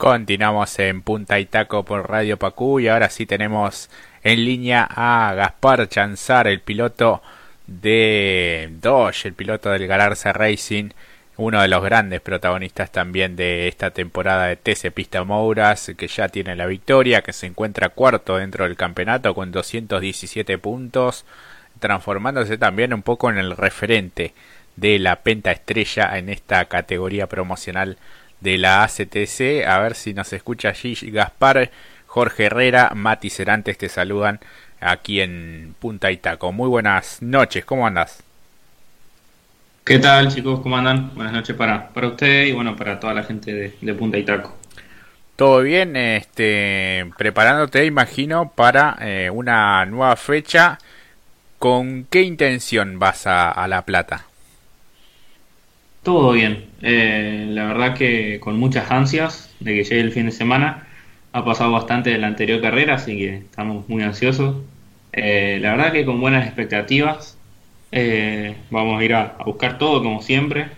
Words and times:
Continuamos 0.00 0.78
en 0.78 1.02
Punta 1.02 1.38
y 1.40 1.44
Taco 1.44 1.84
por 1.84 2.08
Radio 2.08 2.38
Pacú 2.38 2.80
y 2.80 2.88
ahora 2.88 3.10
sí 3.10 3.26
tenemos 3.26 3.90
en 4.22 4.46
línea 4.46 4.88
a 4.90 5.34
Gaspar 5.34 5.90
Chanzar, 5.90 6.46
el 6.46 6.60
piloto 6.60 7.20
de 7.66 8.70
Dodge, 8.80 9.26
el 9.26 9.34
piloto 9.34 9.68
del 9.68 9.86
Galarza 9.86 10.32
Racing, 10.32 10.88
uno 11.36 11.60
de 11.60 11.68
los 11.68 11.84
grandes 11.84 12.22
protagonistas 12.22 12.90
también 12.90 13.36
de 13.36 13.68
esta 13.68 13.90
temporada 13.90 14.46
de 14.46 14.56
TC 14.56 14.90
Pista 14.90 15.22
Mouras, 15.22 15.92
que 15.94 16.08
ya 16.08 16.30
tiene 16.30 16.56
la 16.56 16.64
victoria, 16.64 17.20
que 17.20 17.34
se 17.34 17.44
encuentra 17.44 17.90
cuarto 17.90 18.38
dentro 18.38 18.64
del 18.64 18.76
campeonato 18.76 19.34
con 19.34 19.52
217 19.52 20.56
puntos, 20.56 21.26
transformándose 21.78 22.56
también 22.56 22.94
un 22.94 23.02
poco 23.02 23.28
en 23.28 23.36
el 23.36 23.54
referente 23.54 24.32
de 24.76 24.98
la 24.98 25.16
penta 25.16 25.50
estrella 25.50 26.16
en 26.16 26.30
esta 26.30 26.64
categoría 26.64 27.26
promocional 27.26 27.98
de 28.40 28.58
la 28.58 28.82
ACTC. 28.84 29.66
A 29.66 29.78
ver 29.80 29.94
si 29.94 30.14
nos 30.14 30.32
escucha 30.32 30.70
allí 30.70 30.94
Gaspar, 31.10 31.70
Jorge 32.06 32.46
Herrera, 32.46 32.92
Mati 32.94 33.30
Cerantes 33.30 33.78
te 33.78 33.88
saludan 33.88 34.40
aquí 34.80 35.20
en 35.20 35.74
Punta 35.78 36.10
Itaco. 36.10 36.52
Muy 36.52 36.68
buenas 36.68 37.22
noches, 37.22 37.64
¿cómo 37.64 37.86
andas? 37.86 38.22
¿Qué 39.84 39.98
tal 39.98 40.28
chicos? 40.28 40.60
¿Cómo 40.60 40.76
andan? 40.76 41.14
Buenas 41.14 41.32
noches 41.32 41.56
para, 41.56 41.88
para 41.88 42.08
usted 42.08 42.46
y 42.46 42.52
bueno, 42.52 42.76
para 42.76 43.00
toda 43.00 43.14
la 43.14 43.22
gente 43.22 43.74
de, 43.80 43.94
Punta 43.94 44.18
Itaco. 44.18 44.56
Todo 45.36 45.62
bien, 45.62 45.96
este, 45.96 47.10
preparándote, 47.16 47.86
imagino, 47.86 48.52
para 48.54 48.96
eh, 49.00 49.30
una 49.30 49.86
nueva 49.86 50.16
fecha. 50.16 50.78
¿Con 51.58 52.06
qué 52.10 52.22
intención 52.22 52.98
vas 52.98 53.26
a 53.26 53.66
La 53.68 53.82
Plata? 53.82 54.29
Todo 56.02 56.32
bien. 56.32 56.64
Eh, 56.82 57.46
la 57.50 57.66
verdad 57.66 57.94
que 57.94 58.40
con 58.40 58.58
muchas 58.58 58.90
ansias 58.90 59.54
de 59.60 59.74
que 59.74 59.84
llegue 59.84 60.00
el 60.00 60.12
fin 60.12 60.26
de 60.26 60.32
semana. 60.32 60.86
Ha 61.32 61.44
pasado 61.44 61.70
bastante 61.72 62.10
de 62.10 62.18
la 62.18 62.26
anterior 62.26 62.60
carrera, 62.60 62.94
así 62.94 63.16
que 63.18 63.36
estamos 63.36 63.88
muy 63.88 64.02
ansiosos. 64.02 64.56
Eh, 65.12 65.58
la 65.60 65.72
verdad 65.72 65.92
que 65.92 66.04
con 66.04 66.20
buenas 66.20 66.46
expectativas. 66.46 67.38
Eh, 67.92 68.56
vamos 68.70 69.00
a 69.00 69.04
ir 69.04 69.14
a, 69.14 69.36
buscar 69.44 69.78
todo 69.78 70.02
como 70.02 70.22
siempre. 70.22 70.68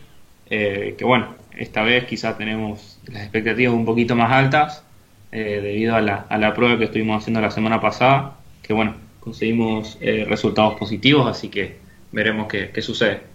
que 0.49 1.05
bueno, 1.05 1.35
esta 1.57 1.83
vez 1.83 2.05
quizás 2.05 2.37
tenemos 2.39 2.99
las 3.07 3.23
expectativas 3.23 3.75
un 3.75 3.85
poquito 3.85 4.15
más 4.17 4.33
altas 4.33 4.85
debido 5.31 5.95
a 5.97 6.01
la, 6.03 6.27
a 6.29 6.39
la, 6.39 6.55
prueba 6.55 6.79
que 6.79 6.85
estuvimos 6.85 7.23
haciendo 7.23 7.41
la 7.41 7.51
semana 7.51 7.81
pasada. 7.81 8.37
Que 8.63 8.73
bueno, 8.75 8.97
conseguimos 9.21 9.99
resultados 10.01 10.75
positivos, 10.75 11.27
así 11.29 11.49
que 11.49 11.77
veremos 12.13 12.49
qué, 12.49 12.71
qué 12.75 12.83
sucede. 12.83 13.32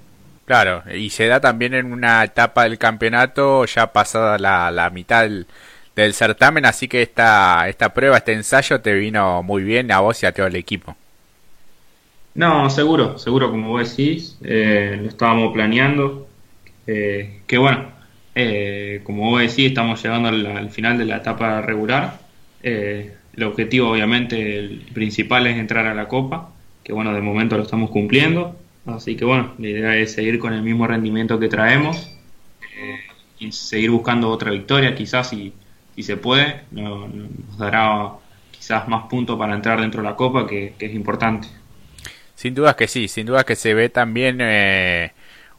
Claro, 0.47 0.81
y 0.95 1.09
se 1.09 1.27
da 1.27 1.41
también 1.41 1.73
en 1.73 1.91
una 1.91 2.23
etapa 2.23 2.63
del 2.63 2.77
campeonato 2.77 3.65
ya 3.65 3.91
pasada 3.91 4.37
la, 4.71 4.89
mitad 4.91 5.23
del, 5.23 6.13
certamen, 6.13 6.65
así 6.65 6.87
que 6.87 7.01
esta, 7.01 7.67
esta 7.67 7.93
prueba, 7.93 8.15
este 8.15 8.31
ensayo 8.31 8.79
te 8.79 8.93
vino 8.93 9.43
muy 9.43 9.63
bien 9.63 9.91
a 9.91 9.99
vos 9.99 10.23
y 10.23 10.25
a 10.25 10.31
todo 10.31 10.47
el 10.47 10.55
equipo. 10.55 10.95
No, 12.33 12.69
seguro, 12.69 13.17
seguro, 13.17 13.51
como 13.51 13.71
vos 13.71 13.89
decís, 13.89 14.37
eh, 14.41 14.97
lo 15.01 15.09
estábamos 15.09 15.51
planeando. 15.51 16.29
Eh, 16.85 17.41
que 17.45 17.57
bueno, 17.57 17.89
eh, 18.33 19.01
como 19.03 19.31
vos 19.31 19.41
decís, 19.41 19.67
estamos 19.67 20.01
llegando 20.01 20.29
al, 20.29 20.69
final 20.69 20.97
de 20.97 21.05
la 21.05 21.17
etapa 21.17 21.61
regular. 21.61 22.19
el 22.63 23.43
objetivo, 23.43 23.89
obviamente, 23.89 24.59
el 24.59 24.85
principal 24.93 25.45
es 25.47 25.57
entrar 25.57 25.87
a 25.87 25.93
la 25.93 26.07
Copa, 26.07 26.51
que 26.85 26.93
bueno, 26.93 27.13
de 27.13 27.19
momento 27.19 27.57
lo 27.57 27.63
estamos 27.63 27.89
cumpliendo. 27.89 28.55
Así 28.87 29.15
que 29.17 29.25
bueno, 29.25 29.53
la 29.57 29.67
idea 29.67 29.95
es 29.97 30.13
seguir 30.13 30.39
con 30.39 30.53
el 30.53 30.61
mismo 30.61 30.87
rendimiento 30.87 31.37
que 31.39 31.49
traemos 31.49 32.09
eh, 32.75 32.99
y 33.39 33.51
seguir 33.51 33.91
buscando 33.91 34.29
otra 34.29 34.51
victoria, 34.51 34.95
quizás 34.95 35.29
si, 35.29 35.53
si 35.95 36.03
se 36.03 36.15
puede, 36.15 36.61
nos, 36.71 37.09
dará 37.57 38.13
quizás 38.49 38.87
más 38.87 39.07
puntos 39.07 39.37
para 39.37 39.53
entrar 39.53 39.81
dentro 39.81 40.01
de 40.01 40.07
la 40.07 40.15
Copa, 40.15 40.47
que, 40.47 40.73
es 40.79 40.93
importante. 40.93 41.49
Sin 42.33 42.55
duda 42.55 42.75
que 42.75 42.87
sí, 42.87 43.07
sin 43.07 43.25
duda 43.25 43.43
que 43.43 43.55
se 43.55 43.73
ve 43.73 43.89
también 43.89 44.37
eh, 44.41 45.11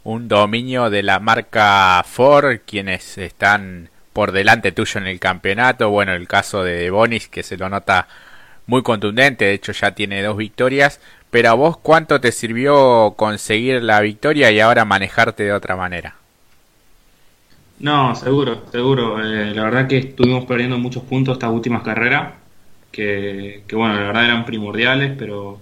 un 0.04 0.26
dominio 0.26 0.88
de 0.88 1.02
la 1.02 1.20
marca 1.20 2.02
Ford, 2.06 2.60
quienes 2.64 3.18
están 3.18 3.90
por 4.14 4.32
delante 4.32 4.72
tuyo 4.72 5.00
en 5.00 5.06
el 5.06 5.20
campeonato. 5.20 5.90
Bueno, 5.90 6.12
el 6.14 6.26
caso 6.26 6.62
de 6.64 6.90
Bonis, 6.90 7.28
que 7.28 7.42
se 7.42 7.56
lo 7.56 7.68
nota 7.68 8.08
muy 8.66 8.82
contundente, 8.82 9.46
de 9.46 9.54
hecho 9.54 9.72
ya 9.72 9.94
tiene 9.94 10.22
dos 10.22 10.36
victorias, 10.36 11.00
pero 11.30 11.50
a 11.50 11.54
vos, 11.54 11.76
¿cuánto 11.76 12.20
te 12.20 12.32
sirvió 12.32 13.14
conseguir 13.16 13.82
la 13.82 14.00
victoria 14.00 14.50
y 14.50 14.60
ahora 14.60 14.84
manejarte 14.84 15.44
de 15.44 15.52
otra 15.52 15.76
manera? 15.76 16.14
No, 17.80 18.14
seguro, 18.16 18.62
seguro. 18.72 19.22
Eh, 19.22 19.54
la 19.54 19.64
verdad 19.64 19.86
que 19.86 19.98
estuvimos 19.98 20.44
perdiendo 20.46 20.78
muchos 20.78 21.02
puntos 21.04 21.34
estas 21.34 21.50
últimas 21.50 21.82
carreras, 21.82 22.32
que, 22.90 23.62
bueno, 23.72 23.94
la 23.94 24.06
verdad 24.06 24.24
eran 24.24 24.44
primordiales, 24.44 25.14
pero, 25.16 25.60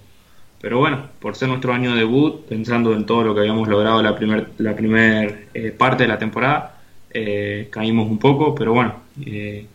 pero 0.59 0.79
bueno, 0.79 1.07
por 1.19 1.35
ser 1.35 1.49
nuestro 1.49 1.73
año 1.73 1.91
de 1.91 1.99
debut, 1.99 2.45
pensando 2.47 2.93
en 2.95 3.05
todo 3.05 3.23
lo 3.23 3.35
que 3.35 3.41
habíamos 3.41 3.67
logrado 3.67 4.01
la 4.01 4.15
primera 4.15 4.47
la 4.57 4.75
primer, 4.75 5.49
eh, 5.53 5.71
parte 5.77 6.03
de 6.03 6.09
la 6.09 6.17
temporada, 6.17 6.77
eh, 7.11 7.67
caímos 7.71 8.09
un 8.09 8.17
poco, 8.17 8.55
pero 8.55 8.73
bueno, 8.73 8.95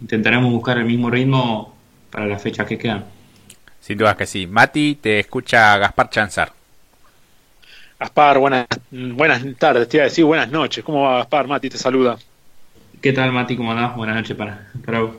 intentaremos 0.00 0.52
buscar 0.52 0.78
el 0.78 0.84
mismo 0.84 1.10
ritmo 1.10 1.74
para 2.10 2.26
las 2.26 2.42
fechas 2.42 2.66
que 2.66 2.78
quedan. 2.78 3.04
Sin 3.82 3.98
duda 3.98 4.16
que 4.16 4.26
sí. 4.26 4.46
Mati, 4.46 4.94
te 4.94 5.18
escucha 5.18 5.76
Gaspar 5.76 6.08
Chanzar. 6.08 6.52
Gaspar, 7.98 8.38
buenas, 8.38 8.66
buenas 8.90 9.42
tardes, 9.58 9.88
te 9.88 9.96
iba 9.96 10.04
a 10.04 10.08
decir 10.08 10.24
buenas 10.24 10.50
noches. 10.50 10.84
¿Cómo 10.84 11.02
va 11.02 11.18
Gaspar? 11.18 11.48
Mati 11.48 11.68
te 11.68 11.78
saluda. 11.78 12.16
¿Qué 13.00 13.12
tal 13.12 13.32
Mati? 13.32 13.56
¿Cómo 13.56 13.72
andás? 13.72 13.96
Buenas 13.96 14.14
noches 14.14 14.36
para, 14.36 14.70
para 14.86 15.00
vos. 15.00 15.16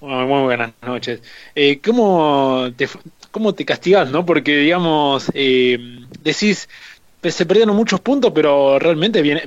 muy 0.00 0.42
buenas 0.42 0.70
noches. 0.82 1.20
Eh, 1.56 1.80
¿cómo, 1.84 2.70
te, 2.76 2.88
¿Cómo 3.32 3.52
te 3.54 3.64
castigas, 3.64 4.08
no? 4.08 4.24
Porque, 4.24 4.56
digamos, 4.58 5.32
eh, 5.34 6.04
decís, 6.22 6.68
se 7.22 7.46
perdieron 7.46 7.74
muchos 7.74 8.00
puntos, 8.00 8.30
pero 8.32 8.78
realmente 8.78 9.20
viene, 9.20 9.42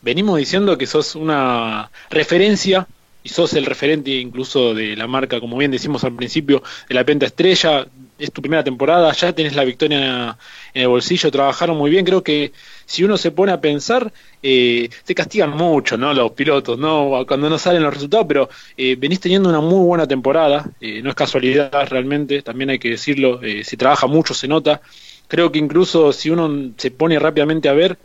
venimos 0.00 0.38
diciendo 0.38 0.78
que 0.78 0.86
sos 0.86 1.16
una 1.16 1.90
referencia 2.10 2.86
y 3.24 3.30
sos 3.30 3.54
el 3.54 3.64
referente 3.64 4.10
incluso 4.10 4.74
de 4.74 4.94
la 4.94 5.06
marca, 5.06 5.40
como 5.40 5.56
bien 5.56 5.70
decimos 5.70 6.04
al 6.04 6.14
principio, 6.14 6.62
de 6.88 6.94
la 6.94 7.04
Penta 7.04 7.24
Estrella, 7.26 7.86
es 8.18 8.30
tu 8.30 8.42
primera 8.42 8.62
temporada, 8.62 9.10
ya 9.12 9.32
tenés 9.32 9.56
la 9.56 9.64
victoria 9.64 10.36
en 10.72 10.82
el 10.82 10.88
bolsillo, 10.88 11.30
trabajaron 11.30 11.76
muy 11.76 11.90
bien, 11.90 12.04
creo 12.04 12.22
que 12.22 12.52
si 12.84 13.02
uno 13.02 13.16
se 13.16 13.30
pone 13.30 13.50
a 13.50 13.60
pensar, 13.60 14.12
eh, 14.42 14.88
te 15.04 15.14
castigan 15.14 15.50
mucho, 15.50 15.96
¿no? 15.96 16.12
Los 16.12 16.32
pilotos, 16.32 16.78
¿no? 16.78 17.24
Cuando 17.26 17.48
no 17.48 17.58
salen 17.58 17.82
los 17.82 17.94
resultados, 17.94 18.26
pero 18.28 18.48
eh, 18.76 18.94
venís 18.96 19.20
teniendo 19.20 19.48
una 19.48 19.60
muy 19.60 19.84
buena 19.84 20.06
temporada, 20.06 20.70
eh, 20.80 21.00
no 21.02 21.08
es 21.08 21.16
casualidad 21.16 21.72
realmente, 21.88 22.42
también 22.42 22.70
hay 22.70 22.78
que 22.78 22.90
decirlo, 22.90 23.42
eh, 23.42 23.64
se 23.64 23.76
trabaja 23.76 24.06
mucho, 24.06 24.34
se 24.34 24.46
nota, 24.46 24.80
creo 25.26 25.50
que 25.50 25.58
incluso 25.58 26.12
si 26.12 26.30
uno 26.30 26.72
se 26.76 26.90
pone 26.90 27.18
rápidamente 27.18 27.68
a 27.68 27.72
ver, 27.72 27.98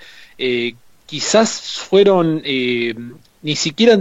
quizás 1.05 1.61
fueron 1.89 2.41
ni 3.41 3.55
siquiera 3.55 3.99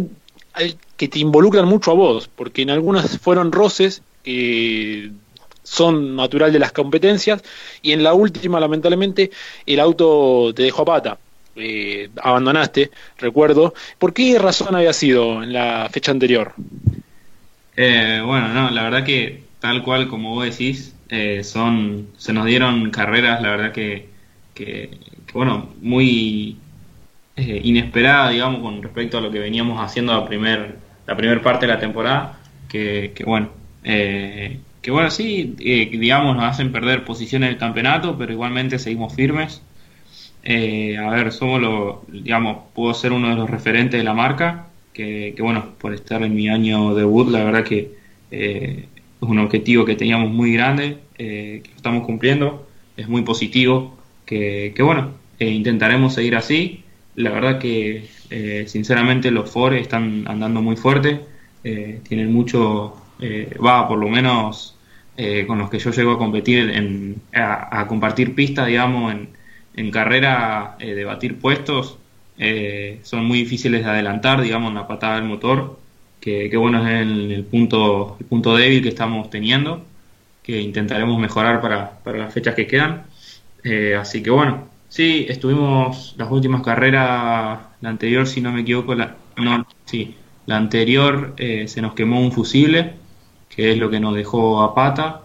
que 0.99 1.09
te 1.09 1.21
involucran 1.21 1.67
mucho 1.67 1.93
a 1.93 1.95
vos, 1.95 2.29
porque 2.29 2.61
en 2.63 2.71
algunas 2.71 3.19
fueron 3.19 3.53
roces 3.53 4.03
que 4.23 5.11
son 5.63 6.17
natural 6.17 6.53
de 6.53 6.59
las 6.59 6.73
competencias 6.73 7.43
y 7.81 7.93
en 7.93 8.03
la 8.03 8.13
última 8.13 8.61
lamentablemente 8.61 9.31
el 9.65 9.81
auto 9.81 10.53
te 10.55 10.65
dejó 10.65 10.83
a 10.83 10.85
pata. 10.85 11.19
Eh, 11.57 12.11
abandonaste, 12.23 12.91
recuerdo. 13.17 13.75
¿Por 13.99 14.13
qué 14.13 14.39
razón 14.39 14.77
había 14.77 14.93
sido 14.93 15.43
en 15.43 15.53
la 15.53 15.89
fecha 15.91 16.13
anterior? 16.13 16.53
Eh, 17.77 18.21
bueno, 18.25 18.49
no, 18.49 18.71
la 18.71 18.83
verdad 18.83 19.05
que 19.05 19.43
tal 19.61 19.83
cual 19.83 20.09
como 20.09 20.35
vos 20.35 20.45
decís, 20.45 20.95
eh, 21.09 21.43
son, 21.45 22.09
se 22.17 22.33
nos 22.33 22.45
dieron 22.45 22.91
carreras, 22.91 23.41
la 23.41 23.51
verdad 23.51 23.73
que, 23.73 24.09
bueno, 25.33 25.71
muy 25.81 26.57
eh, 27.37 27.61
inesperada, 27.63 28.31
digamos, 28.31 28.61
con 28.63 28.83
respecto 28.83 29.19
a 29.19 29.21
lo 29.21 29.31
que 29.31 29.39
veníamos 29.39 29.81
haciendo 29.81 30.13
la 30.13 30.27
primer, 30.27 30.77
la 31.09 31.17
primera 31.17 31.41
parte 31.41 31.67
de 31.67 31.73
la 31.73 31.81
temporada, 31.81 32.39
que, 32.69 33.15
bueno, 33.25 33.49
eh, 33.83 34.59
que 34.83 34.91
bueno, 34.91 35.11
sí, 35.11 35.57
eh, 35.59 35.89
digamos, 35.91 36.37
nos 36.37 36.45
hacen 36.45 36.71
perder 36.71 37.05
posiciones 37.07 37.49
en 37.49 37.55
el 37.55 37.59
campeonato, 37.59 38.19
pero 38.19 38.31
igualmente 38.31 38.79
seguimos 38.79 39.15
firmes. 39.15 39.63
a 40.45 41.11
ver, 41.11 41.33
somos 41.33 41.63
lo, 41.63 42.05
digamos, 42.09 42.59
puedo 42.75 42.93
ser 42.93 43.13
uno 43.13 43.31
de 43.31 43.37
los 43.37 43.49
referentes 43.49 43.99
de 43.99 44.05
la 44.05 44.13
marca, 44.13 44.67
que, 44.93 45.35
bueno, 45.41 45.73
por 45.79 45.95
estar 45.95 46.23
en 46.23 46.35
mi 46.35 46.51
año 46.51 46.95
debut, 46.95 47.31
la 47.31 47.43
verdad 47.43 47.65
que 47.65 47.93
es 48.31 48.87
un 49.21 49.39
objetivo 49.39 49.87
que 49.87 49.97
teníamos 49.97 50.31
muy 50.31 50.53
grande, 50.53 50.99
que 51.17 51.71
estamos 51.75 52.05
cumpliendo, 52.05 52.69
es 52.99 53.09
muy 53.09 53.23
positivo, 53.23 53.97
que 54.27 54.75
bueno, 54.81 55.15
intentaremos 55.41 56.13
seguir 56.13 56.37
así 56.37 56.85
la 57.19 57.31
verdad 57.31 57.59
que 57.59 58.05
eh, 58.31 58.65
sinceramente 58.67 59.31
los 59.31 59.51
Ford 59.51 59.75
están 59.75 60.25
andando 60.29 60.61
muy 60.61 60.77
fuerte, 60.77 61.21
eh, 61.65 62.01
tienen 62.07 62.33
mucho, 62.33 62.95
eh, 63.21 63.57
va 63.65 63.89
por 63.89 63.99
lo 63.99 64.09
menos 64.09 64.75
con 65.49 65.59
los 65.59 65.69
que 65.69 65.81
yo 65.81 65.91
llego 65.91 66.13
a 66.13 66.19
competir, 66.19 66.71
en, 66.71 67.21
a, 67.35 67.85
compartir 67.89 68.37
pista, 68.37 68.65
digamos, 68.65 69.13
en, 69.13 69.31
en 69.75 69.91
carrera 69.91 70.77
de 70.79 71.05
batir 71.05 71.41
puestos, 71.41 71.99
son 73.03 73.25
muy 73.25 73.41
difíciles 73.41 73.83
de 73.83 73.91
adelantar, 73.91 74.41
digamos, 74.43 74.69
en 74.69 74.77
la 74.77 74.87
patada 74.87 75.17
del 75.17 75.25
motor. 75.25 75.77
que, 76.21 76.57
bueno, 76.57 76.87
es 76.87 77.03
el, 77.03 77.33
el, 77.33 77.45
punto, 77.45 78.17
el 78.21 78.27
punto 78.27 78.57
débil 78.57 78.81
que 78.81 78.91
estamos 78.91 79.29
teniendo, 79.29 79.85
que 80.45 80.61
intentaremos 80.61 81.19
mejorar 81.19 81.61
para, 81.61 81.99
para 82.05 82.19
las 82.19 82.33
fechas 82.33 82.55
que 82.55 82.69
quedan. 82.69 83.03
Así 83.99 84.23
que 84.23 84.31
bueno, 84.31 84.69
sí, 84.89 85.27
estuvimos 85.29 86.15
las 86.17 86.31
últimas 86.31 86.63
carreras, 86.63 87.59
la 87.81 87.91
anterior, 87.91 88.27
si 88.27 88.41
no 88.41 88.53
me 88.53 88.63
equivoco, 88.63 88.95
la, 88.95 89.17
no, 89.37 89.67
sí, 89.85 90.17
la 90.47 90.57
anterior 90.57 91.35
eh, 91.37 91.69
se 91.69 91.83
nos 91.83 91.95
quemó 91.95 92.21
un 92.21 92.33
fusible, 92.33 92.95
que 93.49 93.73
es 93.73 93.79
lo 93.79 93.91
que 93.91 94.01
nos 94.01 94.15
dejó 94.15 94.63
a 94.63 94.75
pata. 94.75 95.23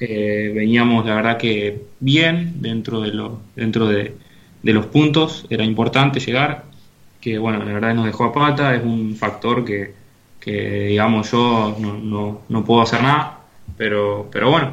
Eh, 0.00 0.52
veníamos, 0.54 1.04
la 1.06 1.14
verdad, 1.14 1.38
que 1.38 1.82
bien 2.00 2.60
dentro 2.60 3.00
de, 3.00 3.12
lo, 3.12 3.40
dentro 3.56 3.86
de, 3.86 4.16
de 4.62 4.72
los 4.72 4.86
puntos, 4.86 5.46
era 5.50 5.64
importante 5.64 6.20
llegar, 6.20 6.64
que 7.20 7.38
bueno, 7.38 7.58
la 7.64 7.72
verdad 7.72 7.94
nos 7.94 8.06
dejó 8.06 8.24
a 8.24 8.32
pata, 8.32 8.74
es 8.74 8.84
un 8.84 9.16
factor 9.16 9.64
que, 9.64 9.94
que 10.40 10.88
digamos 10.88 11.30
yo 11.30 11.76
no, 11.80 11.98
no, 11.98 12.42
no, 12.48 12.64
puedo 12.64 12.82
hacer 12.82 13.02
nada, 13.02 13.40
pero, 13.76 14.28
pero 14.30 14.50
bueno, 14.50 14.72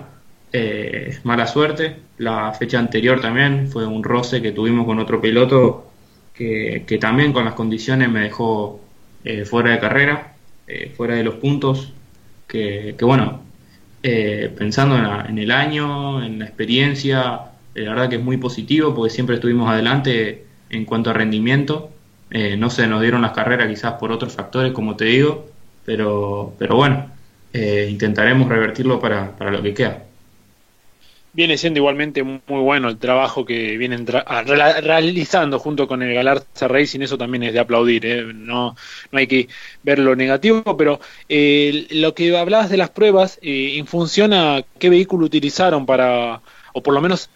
eh, 0.51 1.19
mala 1.23 1.47
suerte. 1.47 1.97
La 2.17 2.53
fecha 2.53 2.79
anterior 2.79 3.19
también 3.19 3.67
fue 3.67 3.85
un 3.85 4.03
roce 4.03 4.41
que 4.41 4.51
tuvimos 4.51 4.85
con 4.85 4.99
otro 4.99 5.19
piloto 5.21 5.91
que, 6.35 6.97
también 6.99 7.33
con 7.33 7.45
las 7.45 7.53
condiciones 7.53 8.09
me 8.09 8.21
dejó 8.21 8.81
eh, 9.23 9.45
fuera 9.45 9.71
de 9.71 9.79
carrera, 9.79 10.35
eh, 10.67 10.91
fuera 10.95 11.15
de 11.15 11.23
los 11.23 11.35
puntos, 11.35 11.93
que, 12.47 12.95
que 12.97 13.05
bueno, 13.05 13.45
eh, 14.07 14.53
pensando 14.55 14.95
en, 14.97 15.03
la, 15.03 15.25
en, 15.27 15.39
el 15.39 15.49
año, 15.49 16.23
en 16.23 16.37
la 16.37 16.45
experiencia, 16.45 17.41
eh, 17.73 17.81
la 17.81 17.89
verdad 17.95 18.09
que 18.09 18.17
es 18.17 18.21
muy 18.21 18.37
positivo 18.37 18.93
porque 18.93 19.11
siempre 19.11 19.37
estuvimos 19.37 19.67
adelante 19.67 20.45
en 20.69 20.85
cuanto 20.85 21.09
a 21.09 21.13
rendimiento. 21.13 21.89
Eh, 22.29 22.55
no 22.55 22.69
se 22.69 22.85
nos 22.85 23.01
dieron 23.01 23.23
las 23.23 23.31
carreras 23.31 23.67
quizás 23.67 23.93
por 23.93 24.11
otros 24.11 24.33
factores, 24.33 24.73
como 24.73 24.95
te 24.95 25.05
digo, 25.05 25.47
pero, 25.85 26.53
pero 26.59 26.75
bueno, 26.75 27.09
intentaremos 27.53 28.47
revertirlo 28.47 28.99
para, 28.99 29.35
para, 29.35 29.49
lo 29.49 29.63
que 29.63 29.73
queda. 29.73 30.03
Viene 31.35 31.57
siendo 31.57 31.79
igualmente 31.79 32.23
muy 32.23 32.39
bueno 32.47 32.87
el 32.87 32.97
trabajo 32.97 33.45
que 33.45 33.75
vienen 33.77 34.07
realizando 34.07 35.59
junto 35.59 35.85
con 35.85 36.01
el 36.01 36.13
Galarza 36.13 36.69
Racing, 36.69 37.01
eso 37.01 37.17
también 37.17 37.43
es 37.43 37.53
de 37.53 37.59
aplaudir, 37.59 38.05
¿eh? 38.05 38.23
no, 38.33 38.75
no 39.11 39.19
hay 39.19 39.27
que 39.27 39.49
ver 39.83 39.99
lo 39.99 40.15
negativo, 40.15 40.77
pero 40.77 41.01
eh, 41.27 41.87
lo 41.91 42.15
que 42.15 42.37
hablabas 42.37 42.69
de 42.69 42.77
las 42.77 42.89
pruebas, 42.89 43.37
eh, 43.41 43.73
en 43.77 43.85
función 43.85 44.31
a 44.33 44.63
qué 44.79 44.89
vehículo 44.89 45.25
utilizaron 45.25 45.85
para, 45.85 46.41
o 46.71 46.81
por 46.81 46.93
lo 46.93 47.01
menos 47.01 47.29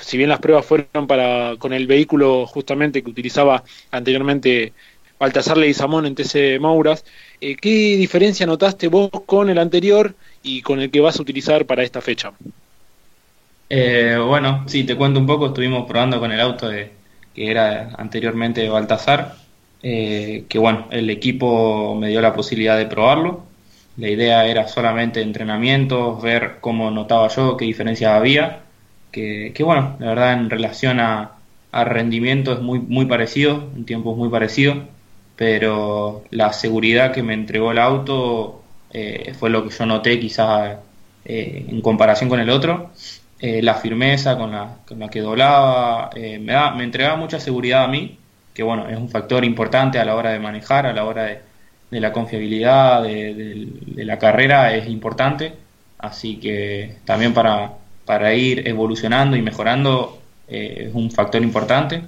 si 0.00 0.16
bien 0.16 0.28
las 0.28 0.38
pruebas 0.38 0.64
fueron 0.64 1.06
para 1.06 1.56
con 1.58 1.72
el 1.72 1.86
vehículo 1.86 2.46
justamente 2.46 3.02
que 3.02 3.10
utilizaba 3.10 3.64
anteriormente 3.90 4.72
Baltasar 5.18 5.56
Leguizamón 5.56 6.06
en 6.06 6.14
TC 6.14 6.58
Mouras, 6.60 7.04
eh, 7.40 7.56
¿qué 7.56 7.96
diferencia 7.96 8.46
notaste 8.46 8.88
vos 8.88 9.10
con 9.26 9.48
el 9.48 9.58
anterior 9.58 10.14
y 10.42 10.62
con 10.62 10.80
el 10.80 10.90
que 10.90 11.00
vas 11.00 11.18
a 11.18 11.22
utilizar 11.22 11.66
para 11.66 11.82
esta 11.82 12.00
fecha? 12.00 12.32
Eh, 13.68 14.16
bueno, 14.24 14.64
sí, 14.68 14.84
te 14.84 14.96
cuento 14.96 15.18
un 15.18 15.26
poco, 15.26 15.46
estuvimos 15.46 15.86
probando 15.86 16.20
con 16.20 16.32
el 16.32 16.40
auto 16.40 16.68
de, 16.68 16.92
que 17.34 17.50
era 17.50 17.90
anteriormente 17.96 18.68
Baltasar, 18.68 19.36
eh, 19.82 20.44
que 20.48 20.58
bueno, 20.58 20.86
el 20.90 21.10
equipo 21.10 21.94
me 21.94 22.08
dio 22.08 22.20
la 22.20 22.34
posibilidad 22.34 22.76
de 22.78 22.86
probarlo, 22.86 23.44
la 23.96 24.08
idea 24.08 24.46
era 24.46 24.68
solamente 24.68 25.22
entrenamientos, 25.22 26.22
ver 26.22 26.58
cómo 26.60 26.90
notaba 26.90 27.28
yo, 27.28 27.56
qué 27.56 27.64
diferencias 27.64 28.12
había, 28.12 28.62
que, 29.12 29.54
bueno, 29.60 29.96
la 30.00 30.08
verdad 30.08 30.32
en 30.34 30.50
relación 30.50 31.00
a, 31.00 31.32
a, 31.72 31.84
rendimiento 31.84 32.52
es 32.52 32.60
muy, 32.60 32.80
muy 32.80 33.06
parecido, 33.06 33.70
en 33.76 33.84
tiempo 33.84 34.12
es 34.12 34.18
muy 34.18 34.28
parecido, 34.28 34.88
pero 35.36 36.24
la 36.30 36.52
seguridad 36.52 37.12
que 37.12 37.22
me 37.22 37.34
entregó 37.34 37.72
el 37.72 37.78
auto 37.78 38.62
eh, 38.92 39.32
fue 39.38 39.50
lo 39.50 39.64
que 39.64 39.70
yo 39.70 39.86
noté 39.86 40.18
quizás 40.20 40.78
eh, 41.24 41.66
en 41.68 41.80
comparación 41.80 42.28
con 42.28 42.40
el 42.40 42.50
otro. 42.50 42.90
Eh, 43.46 43.60
la 43.60 43.74
firmeza 43.74 44.38
con 44.38 44.52
la, 44.52 44.78
con 44.88 44.98
la 44.98 45.10
que 45.10 45.20
doblaba, 45.20 46.08
eh, 46.14 46.38
me, 46.38 46.54
da, 46.54 46.70
me 46.70 46.82
entregaba 46.82 47.16
mucha 47.16 47.38
seguridad 47.38 47.84
a 47.84 47.88
mí, 47.88 48.16
que 48.54 48.62
bueno, 48.62 48.88
es 48.88 48.96
un 48.96 49.10
factor 49.10 49.44
importante 49.44 49.98
a 49.98 50.04
la 50.06 50.14
hora 50.14 50.30
de 50.30 50.38
manejar, 50.38 50.86
a 50.86 50.94
la 50.94 51.04
hora 51.04 51.24
de, 51.24 51.40
de 51.90 52.00
la 52.00 52.10
confiabilidad 52.10 53.02
de, 53.02 53.68
la 53.96 54.18
carrera 54.18 54.74
es 54.74 54.88
importante, 54.88 55.52
así 55.98 56.36
que 56.36 56.96
también 57.04 57.34
para, 57.34 57.72
para 58.06 58.32
ir 58.34 58.66
evolucionando 58.66 59.36
y 59.36 59.42
mejorando 59.42 60.22
eh, 60.48 60.86
es 60.88 60.94
un 60.94 61.10
factor 61.10 61.42
importante. 61.42 62.02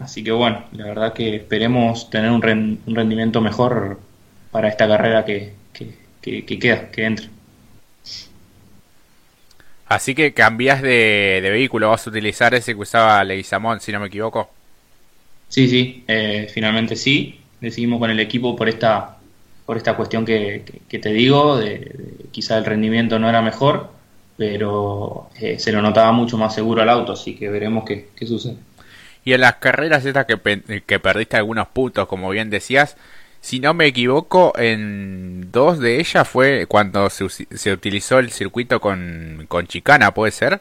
Así 0.00 0.24
que 0.24 0.32
bueno, 0.32 0.64
la 0.72 0.86
verdad 0.86 1.12
que 1.12 1.36
esperemos 1.36 2.10
tener 2.10 2.32
un, 2.32 2.42
ren, 2.42 2.80
un 2.86 2.96
rendimiento 2.96 3.40
mejor 3.40 4.00
para 4.50 4.68
esta 4.68 4.88
carrera 4.88 5.24
que, 5.24 5.52
que, 5.72 5.94
que, 6.20 6.44
que 6.44 6.58
queda, 6.58 6.90
que 6.90 7.04
entra. 7.04 7.28
Así 9.90 10.14
que 10.14 10.32
cambias 10.32 10.82
de, 10.82 11.40
de, 11.42 11.50
vehículo, 11.50 11.90
vas 11.90 12.06
a 12.06 12.10
utilizar 12.10 12.54
ese 12.54 12.74
que 12.74 12.80
usaba 12.80 13.24
Leguizamón, 13.24 13.80
si 13.80 13.90
no 13.90 13.98
me 13.98 14.06
equivoco. 14.06 14.48
Sí, 15.48 15.68
sí, 15.68 16.04
eh, 16.06 16.48
finalmente 16.48 16.94
sí. 16.94 17.40
Decidimos 17.60 17.98
con 17.98 18.08
el 18.08 18.20
equipo 18.20 18.54
por 18.54 18.68
esta, 18.68 19.16
por 19.66 19.76
esta 19.76 19.96
cuestión 19.96 20.24
que, 20.24 20.64
que 20.88 20.98
te 21.00 21.12
digo, 21.12 21.58
de, 21.58 21.78
de, 21.78 22.14
quizá 22.30 22.56
el 22.56 22.66
rendimiento 22.66 23.18
no 23.18 23.28
era 23.28 23.42
mejor, 23.42 23.90
pero 24.36 25.28
eh, 25.40 25.58
se 25.58 25.72
lo 25.72 25.82
notaba 25.82 26.12
mucho 26.12 26.38
más 26.38 26.54
seguro 26.54 26.82
al 26.82 26.88
auto, 26.88 27.14
así 27.14 27.34
que 27.34 27.48
veremos 27.48 27.84
qué, 27.84 28.10
qué 28.14 28.26
sucede. 28.28 28.58
Y 29.24 29.32
en 29.32 29.40
las 29.40 29.56
carreras 29.56 30.06
estas 30.06 30.24
que, 30.24 30.82
que, 30.86 31.00
perdiste 31.00 31.36
algunos 31.36 31.66
puntos, 31.66 32.06
como 32.06 32.30
bien 32.30 32.48
decías, 32.48 32.96
si 33.40 33.60
no 33.60 33.74
me 33.74 33.86
equivoco, 33.86 34.52
en 34.58 35.50
dos 35.50 35.78
de 35.78 36.00
ellas 36.00 36.28
fue 36.28 36.66
cuando 36.66 37.08
se, 37.10 37.28
se 37.28 37.72
utilizó 37.72 38.18
el 38.18 38.30
circuito 38.30 38.80
con, 38.80 39.46
con, 39.48 39.66
chicana, 39.66 40.12
¿puede 40.12 40.32
ser? 40.32 40.60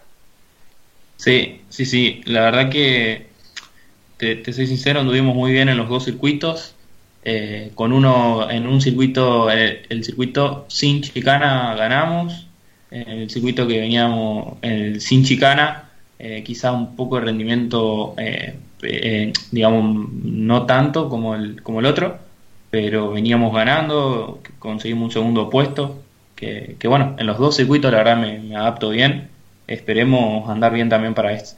Sí, 1.17 1.61
sí, 1.69 1.85
sí. 1.85 2.21
La 2.25 2.41
verdad 2.41 2.69
que, 2.69 3.27
te, 4.17 4.35
te 4.37 4.53
soy 4.53 4.67
sincero, 4.67 5.01
anduvimos 5.01 5.35
muy 5.35 5.51
bien 5.51 5.69
en 5.69 5.77
los 5.77 5.89
dos 5.89 6.05
circuitos. 6.05 6.75
Eh, 7.25 7.71
con 7.75 7.91
uno, 7.91 8.49
en 8.49 8.65
un 8.65 8.79
circuito, 8.79 9.51
el, 9.51 9.85
el 9.89 10.03
circuito 10.05 10.65
sin 10.69 11.01
chicana 11.01 11.75
ganamos 11.75 12.49
en 12.91 13.09
el 13.09 13.29
circuito 13.29 13.67
que 13.67 13.79
veníamos 13.79 14.57
el 14.61 15.01
sin 15.01 15.23
chicana, 15.23 15.89
eh, 16.17 16.43
quizá 16.43 16.71
un 16.71 16.95
poco 16.95 17.15
de 17.15 17.25
rendimiento, 17.25 18.15
eh, 18.17 18.55
eh, 18.81 19.33
digamos, 19.51 20.09
no 20.23 20.65
tanto 20.65 21.09
como 21.09 21.35
el, 21.35 21.61
como 21.61 21.79
el 21.79 21.85
otro, 21.85 22.19
pero 22.69 23.11
veníamos 23.11 23.53
ganando, 23.53 24.41
conseguimos 24.59 25.05
un 25.05 25.11
segundo 25.11 25.49
puesto, 25.49 26.01
que, 26.35 26.75
que 26.79 26.87
bueno, 26.87 27.15
en 27.17 27.25
los 27.25 27.37
dos 27.37 27.55
circuitos 27.55 27.91
la 27.91 27.97
verdad 27.99 28.17
me, 28.17 28.39
me, 28.39 28.55
adapto 28.55 28.89
bien, 28.89 29.29
esperemos 29.67 30.49
andar 30.49 30.71
bien 30.73 30.89
también 30.89 31.13
para 31.13 31.33
este. 31.33 31.57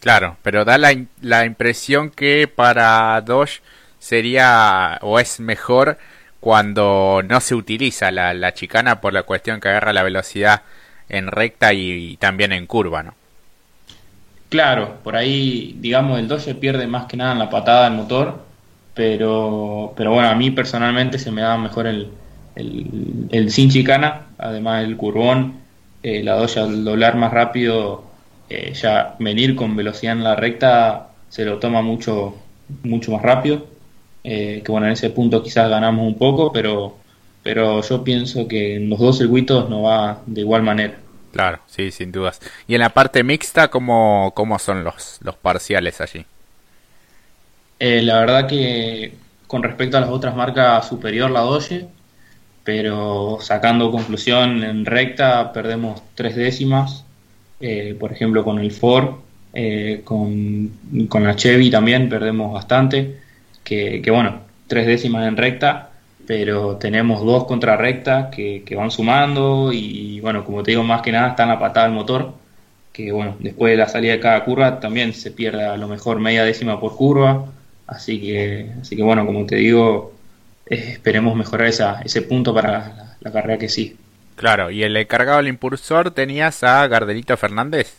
Claro, 0.00 0.36
pero 0.42 0.64
da 0.64 0.78
la, 0.78 0.94
la 1.22 1.44
impresión 1.44 2.10
que 2.10 2.48
para 2.54 3.20
Dodge 3.22 3.62
sería 3.98 4.98
o 5.02 5.18
es 5.18 5.40
mejor 5.40 5.98
cuando 6.38 7.22
no 7.26 7.40
se 7.40 7.54
utiliza 7.54 8.10
la, 8.10 8.34
la, 8.34 8.54
chicana 8.54 9.00
por 9.00 9.12
la 9.12 9.24
cuestión 9.24 9.60
que 9.60 9.68
agarra 9.68 9.92
la 9.92 10.02
velocidad 10.02 10.62
en 11.08 11.28
recta 11.28 11.72
y, 11.72 12.12
y, 12.12 12.16
también 12.18 12.52
en 12.52 12.66
curva, 12.66 13.02
¿no? 13.02 13.14
Claro, 14.48 14.98
por 15.02 15.16
ahí, 15.16 15.74
digamos, 15.80 16.20
el 16.20 16.28
Dodge 16.28 16.54
pierde 16.54 16.86
más 16.86 17.06
que 17.06 17.16
nada 17.16 17.32
en 17.32 17.40
la 17.40 17.50
patada 17.50 17.84
del 17.84 17.94
motor, 17.94 18.45
pero, 18.96 19.92
pero 19.96 20.12
bueno, 20.12 20.28
a 20.28 20.34
mí 20.34 20.50
personalmente 20.50 21.18
se 21.18 21.30
me 21.30 21.42
da 21.42 21.56
mejor 21.56 21.86
el, 21.86 22.10
el, 22.56 23.50
sin 23.52 23.70
chicana, 23.70 24.26
además 24.38 24.82
el 24.84 24.96
curvón, 24.96 25.58
eh, 26.02 26.24
la 26.24 26.34
Dodge 26.34 26.58
al 26.58 26.84
doblar 26.84 27.16
más 27.16 27.32
rápido, 27.32 28.04
eh, 28.50 28.72
ya 28.74 29.14
venir 29.20 29.54
con 29.54 29.76
velocidad 29.76 30.14
en 30.14 30.24
la 30.24 30.34
recta 30.34 31.10
se 31.28 31.44
lo 31.44 31.58
toma 31.58 31.82
mucho, 31.82 32.34
mucho 32.82 33.12
más 33.12 33.22
rápido 33.22 33.76
eh, 34.28 34.60
que 34.64 34.72
bueno, 34.72 34.88
en 34.88 34.94
ese 34.94 35.10
punto 35.10 35.40
quizás 35.40 35.70
ganamos 35.70 36.04
un 36.04 36.18
poco, 36.18 36.52
pero, 36.52 36.96
pero 37.44 37.80
yo 37.80 38.02
pienso 38.02 38.48
que 38.48 38.74
en 38.74 38.90
los 38.90 38.98
dos 38.98 39.18
circuitos 39.18 39.70
no 39.70 39.82
va 39.82 40.20
de 40.26 40.40
igual 40.40 40.64
manera. 40.64 40.98
Claro, 41.32 41.60
sí, 41.68 41.92
sin 41.92 42.10
dudas. 42.10 42.40
Y 42.66 42.74
en 42.74 42.80
la 42.80 42.88
parte 42.88 43.22
mixta, 43.22 43.68
¿cómo, 43.68 44.32
cómo 44.34 44.58
son 44.58 44.82
los, 44.82 45.18
los 45.22 45.36
parciales 45.36 46.00
allí? 46.00 46.26
Eh, 47.78 48.02
la 48.02 48.20
verdad 48.20 48.48
que 48.48 49.14
con 49.46 49.62
respecto 49.62 49.96
a 49.96 50.00
las 50.00 50.10
otras 50.10 50.34
marcas 50.34 50.88
superior 50.88 51.30
la 51.30 51.40
Doge, 51.40 51.86
pero 52.64 53.38
sacando 53.40 53.90
conclusión 53.92 54.64
en 54.64 54.84
recta 54.86 55.52
perdemos 55.52 56.02
tres 56.14 56.36
décimas, 56.36 57.04
eh, 57.60 57.96
por 57.98 58.12
ejemplo 58.12 58.44
con 58.44 58.58
el 58.58 58.72
Ford, 58.72 59.16
eh, 59.54 60.02
con, 60.04 60.70
con 61.08 61.24
la 61.24 61.36
Chevy 61.36 61.70
también 61.70 62.08
perdemos 62.08 62.52
bastante 62.52 63.20
que, 63.64 64.02
bueno, 64.10 64.40
tres 64.68 64.86
décimas 64.86 65.26
en 65.26 65.36
recta, 65.36 65.90
pero 66.26 66.76
tenemos 66.76 67.24
dos 67.24 67.44
contra 67.44 67.76
recta 67.76 68.30
que, 68.30 68.62
que, 68.64 68.76
van 68.76 68.90
sumando 68.90 69.72
y 69.72 70.20
bueno, 70.20 70.44
como 70.44 70.62
te 70.62 70.72
digo, 70.72 70.82
más 70.84 71.02
que 71.02 71.12
nada 71.12 71.30
está 71.30 71.44
en 71.44 71.48
la 71.50 71.58
patada 71.58 71.86
del 71.86 71.94
motor, 71.94 72.32
que 72.92 73.12
bueno, 73.12 73.36
después 73.40 73.72
de 73.72 73.76
la 73.76 73.88
salida 73.88 74.12
de 74.12 74.20
cada 74.20 74.44
curva 74.44 74.80
también 74.80 75.12
se 75.12 75.30
pierde 75.30 75.64
a 75.64 75.76
lo 75.76 75.88
mejor 75.88 76.20
media 76.20 76.44
décima 76.44 76.80
por 76.80 76.96
curva, 76.96 77.46
así 77.86 78.20
que, 78.20 78.72
así 78.80 78.96
que 78.96 79.02
bueno, 79.02 79.24
como 79.26 79.46
te 79.46 79.56
digo, 79.56 80.12
esperemos 80.66 81.36
mejorar 81.36 81.68
esa, 81.68 82.00
ese 82.02 82.22
punto 82.22 82.54
para 82.54 83.16
la, 83.20 83.32
carrera 83.32 83.58
que 83.58 83.68
sí. 83.68 83.96
Claro, 84.36 84.70
¿y 84.70 84.82
el 84.82 84.96
encargado 84.96 85.38
del 85.38 85.48
impulsor 85.48 86.10
tenías 86.10 86.62
a 86.62 86.86
Gardelito 86.86 87.36
Fernández? 87.36 87.94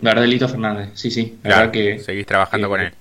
Gardelito 0.00 0.48
Fernández, 0.48 0.90
sí, 0.94 1.10
sí. 1.10 1.38
La 1.42 1.56
verdad 1.56 1.70
que 1.70 1.98
seguís 1.98 2.26
trabajando 2.26 2.68
con 2.68 2.80
él. 2.80 2.92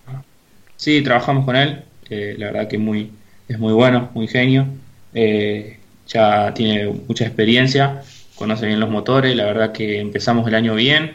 Sí, 0.76 1.02
trabajamos 1.02 1.46
con 1.46 1.56
él. 1.56 1.84
la 2.10 2.46
verdad 2.48 2.68
que 2.68 2.78
muy, 2.78 3.12
es 3.48 3.58
muy 3.58 3.74
bueno, 3.74 4.10
muy 4.14 4.28
genio. 4.28 4.68
ya 5.14 6.54
tiene 6.54 6.88
mucha 7.08 7.26
experiencia, 7.26 8.02
conoce 8.36 8.68
bien 8.68 8.80
los 8.80 8.90
motores. 8.90 9.36
La 9.36 9.46
verdad 9.46 9.72
que 9.72 10.00
empezamos 10.00 10.48
el 10.48 10.56
año 10.56 10.76
bien. 10.76 11.14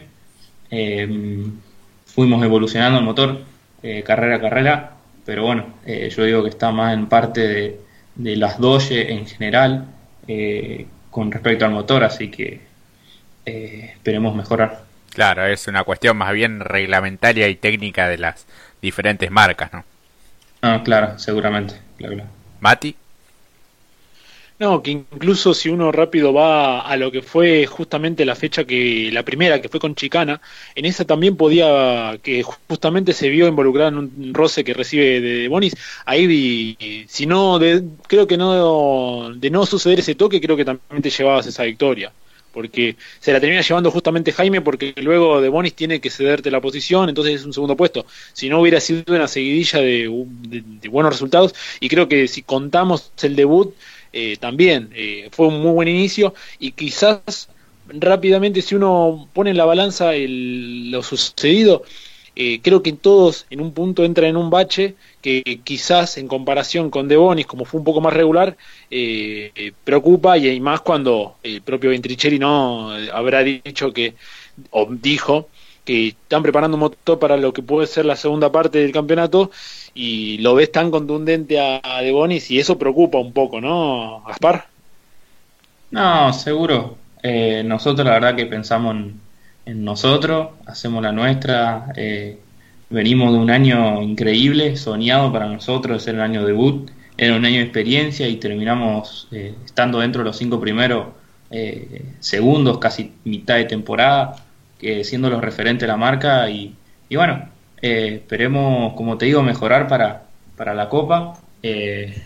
fuimos 2.05 2.43
evolucionando 2.43 2.99
el 2.99 3.05
motor 3.05 3.41
carrera 4.05 4.35
a 4.35 4.41
carrera 4.41 4.91
pero 5.29 5.43
bueno, 5.43 5.75
eh, 5.85 6.09
yo 6.09 6.23
digo 6.23 6.41
que 6.41 6.49
está 6.49 6.71
más 6.71 6.91
en 6.91 7.05
parte 7.05 7.79
de, 8.15 8.35
las 8.35 8.57
Doge 8.57 9.13
en 9.13 9.27
general 9.27 9.85
eh, 10.27 10.87
con 11.11 11.31
respecto 11.31 11.65
al 11.65 11.71
motor, 11.71 12.03
así 12.03 12.31
que 12.31 12.61
eh, 13.45 13.91
esperemos 13.93 14.35
mejorar. 14.35 14.85
Claro, 15.13 15.45
es 15.45 15.67
una 15.67 15.83
cuestión 15.83 16.17
más 16.17 16.33
bien 16.33 16.61
reglamentaria 16.61 17.47
y 17.47 17.55
técnica 17.55 18.09
de 18.09 18.17
las 18.17 18.47
diferentes 18.81 19.29
marcas, 19.29 19.71
¿no? 19.71 19.85
Ah, 20.63 20.81
claro, 20.83 21.19
seguramente. 21.19 21.75
Claro, 21.99 22.23
Mati. 22.59 22.95
No, 24.59 24.83
que 24.83 24.91
incluso 24.91 25.53
si 25.53 25.69
uno 25.69 25.89
rápido 25.89 26.33
va 26.33 26.81
a 26.81 26.97
lo 26.97 27.11
que 27.13 27.21
fue 27.21 27.65
justamente 27.65 28.25
la 28.25 28.35
fecha 28.35 28.65
que, 28.65 29.09
la 29.09 29.23
primera, 29.23 29.61
que 29.61 29.69
fue 29.69 29.79
con 29.79 29.95
Chicana, 29.95 30.41
en 30.75 30.83
esa 30.83 31.05
también 31.05 31.37
podía, 31.37 32.19
que 32.21 32.43
justamente 32.43 33.13
se 33.13 33.29
vio 33.29 33.47
involucrada 33.47 33.87
en 33.87 33.97
un 33.97 34.33
roce 34.33 34.65
que 34.65 34.73
recibe 34.73 35.21
de 35.21 35.47
Bonis, 35.47 35.77
ahí 36.05 37.05
si 37.07 37.25
no, 37.25 37.57
de, 37.57 37.85
creo 38.07 38.27
que 38.27 38.35
no, 38.35 39.31
de 39.33 39.49
no 39.49 39.65
suceder 39.65 39.99
ese 39.99 40.15
toque, 40.15 40.41
creo 40.41 40.57
que 40.57 40.65
también 40.65 41.01
te 41.01 41.09
llevabas 41.09 41.47
esa 41.47 41.63
victoria. 41.63 42.11
Porque 42.51 42.95
se 43.19 43.31
la 43.31 43.39
termina 43.39 43.61
llevando 43.61 43.91
justamente 43.91 44.31
Jaime, 44.31 44.59
porque 44.61 44.93
luego 44.97 45.39
de 45.39 45.49
Bonis 45.49 45.75
tiene 45.75 46.01
que 46.01 46.09
cederte 46.09 46.49
la 46.49 46.59
posición, 46.59 47.07
entonces 47.07 47.35
es 47.35 47.45
un 47.45 47.53
segundo 47.53 47.77
puesto. 47.77 48.07
Si 48.33 48.49
no 48.49 48.59
hubiera 48.59 48.81
sido 48.81 49.03
una 49.07 49.27
seguidilla 49.27 49.79
de 49.79 50.09
buenos 50.89 51.13
resultados, 51.13 51.53
y 51.79 51.87
creo 51.87 52.09
que 52.09 52.27
si 52.27 52.41
contamos 52.41 53.11
el 53.21 53.35
debut, 53.35 53.73
eh, 54.11 54.37
también 54.39 54.89
eh, 54.95 55.29
fue 55.31 55.47
un 55.47 55.61
muy 55.61 55.71
buen 55.71 55.87
inicio 55.87 56.33
y 56.59 56.71
quizás 56.71 57.49
rápidamente 57.87 58.61
si 58.61 58.75
uno 58.75 59.27
pone 59.33 59.51
en 59.51 59.57
la 59.57 59.65
balanza 59.65 60.11
lo 60.15 61.03
sucedido, 61.03 61.83
eh, 62.35 62.59
creo 62.61 62.81
que 62.81 62.93
todos 62.93 63.45
en 63.49 63.61
un 63.61 63.73
punto 63.73 64.03
entran 64.03 64.29
en 64.29 64.37
un 64.37 64.49
bache 64.49 64.95
que 65.21 65.43
quizás 65.63 66.17
en 66.17 66.27
comparación 66.27 66.89
con 66.89 67.07
De 67.07 67.17
Bonis, 67.17 67.45
como 67.45 67.65
fue 67.65 67.79
un 67.79 67.83
poco 67.83 67.99
más 67.99 68.13
regular, 68.13 68.55
preocupa 69.83 70.37
y, 70.37 70.59
más 70.61 70.81
cuando 70.81 71.35
el 71.43 71.61
propio 71.61 71.89
Ventricelli 71.89 72.39
no 72.39 72.91
habrá 73.11 73.43
dicho 73.43 73.91
que, 73.91 74.13
o 74.71 74.87
dijo, 74.89 75.49
que 75.83 76.09
están 76.09 76.43
preparando 76.43 76.75
un 76.75 76.81
motor 76.81 77.19
para 77.19 77.35
lo 77.35 77.51
que 77.51 77.61
puede 77.61 77.87
ser 77.87 78.05
la 78.05 78.15
segunda 78.15 78.51
parte 78.51 78.79
del 78.79 78.91
campeonato 78.91 79.51
y 79.93 80.37
lo 80.39 80.55
ves 80.55 80.71
tan 80.71 80.91
contundente 80.91 81.59
a, 81.59 82.01
De 82.01 82.11
Bonis 82.11 82.49
y 82.51 82.59
eso 82.59 82.77
preocupa 82.77 83.17
un 83.17 83.33
poco, 83.33 83.59
¿no, 83.61 84.23
Gaspar? 84.27 84.65
No, 85.91 86.31
seguro. 86.33 86.97
Eh, 87.23 87.63
nosotros 87.65 88.05
la 88.05 88.13
verdad 88.13 88.35
que 88.35 88.45
pensamos 88.45 88.95
en, 89.65 89.83
nosotros, 89.83 90.49
hacemos 90.65 91.03
la 91.03 91.11
nuestra. 91.11 91.93
Eh, 91.95 92.39
venimos 92.89 93.33
de 93.33 93.39
un 93.39 93.51
año 93.51 94.01
increíble, 94.01 94.77
soñado 94.77 95.31
para 95.31 95.45
nosotros, 95.47 96.01
ser 96.01 96.15
el 96.15 96.21
año 96.21 96.45
debut. 96.45 96.89
Era 97.17 97.35
un 97.35 97.45
año 97.45 97.57
de 97.57 97.63
experiencia 97.63 98.27
y 98.27 98.37
terminamos 98.37 99.27
eh, 99.31 99.53
estando 99.65 99.99
dentro 99.99 100.23
de 100.23 100.25
los 100.29 100.37
cinco 100.37 100.59
primeros 100.59 101.07
segundos, 102.19 102.77
casi 102.77 103.11
mitad 103.23 103.55
de 103.55 103.65
temporada, 103.65 104.35
siendo 105.01 105.31
los 105.31 105.41
referentes 105.41 105.81
de 105.81 105.87
la 105.87 105.97
marca. 105.97 106.49
Y, 106.49 106.75
y 107.09 107.15
bueno, 107.15 107.49
eh, 107.81 108.15
esperemos, 108.15 108.93
como 108.93 109.17
te 109.17 109.25
digo, 109.25 109.41
mejorar 109.43 109.87
para, 109.87 110.23
para 110.55 110.73
la 110.73 110.89
Copa. 110.89 111.35
Eh, 111.63 112.21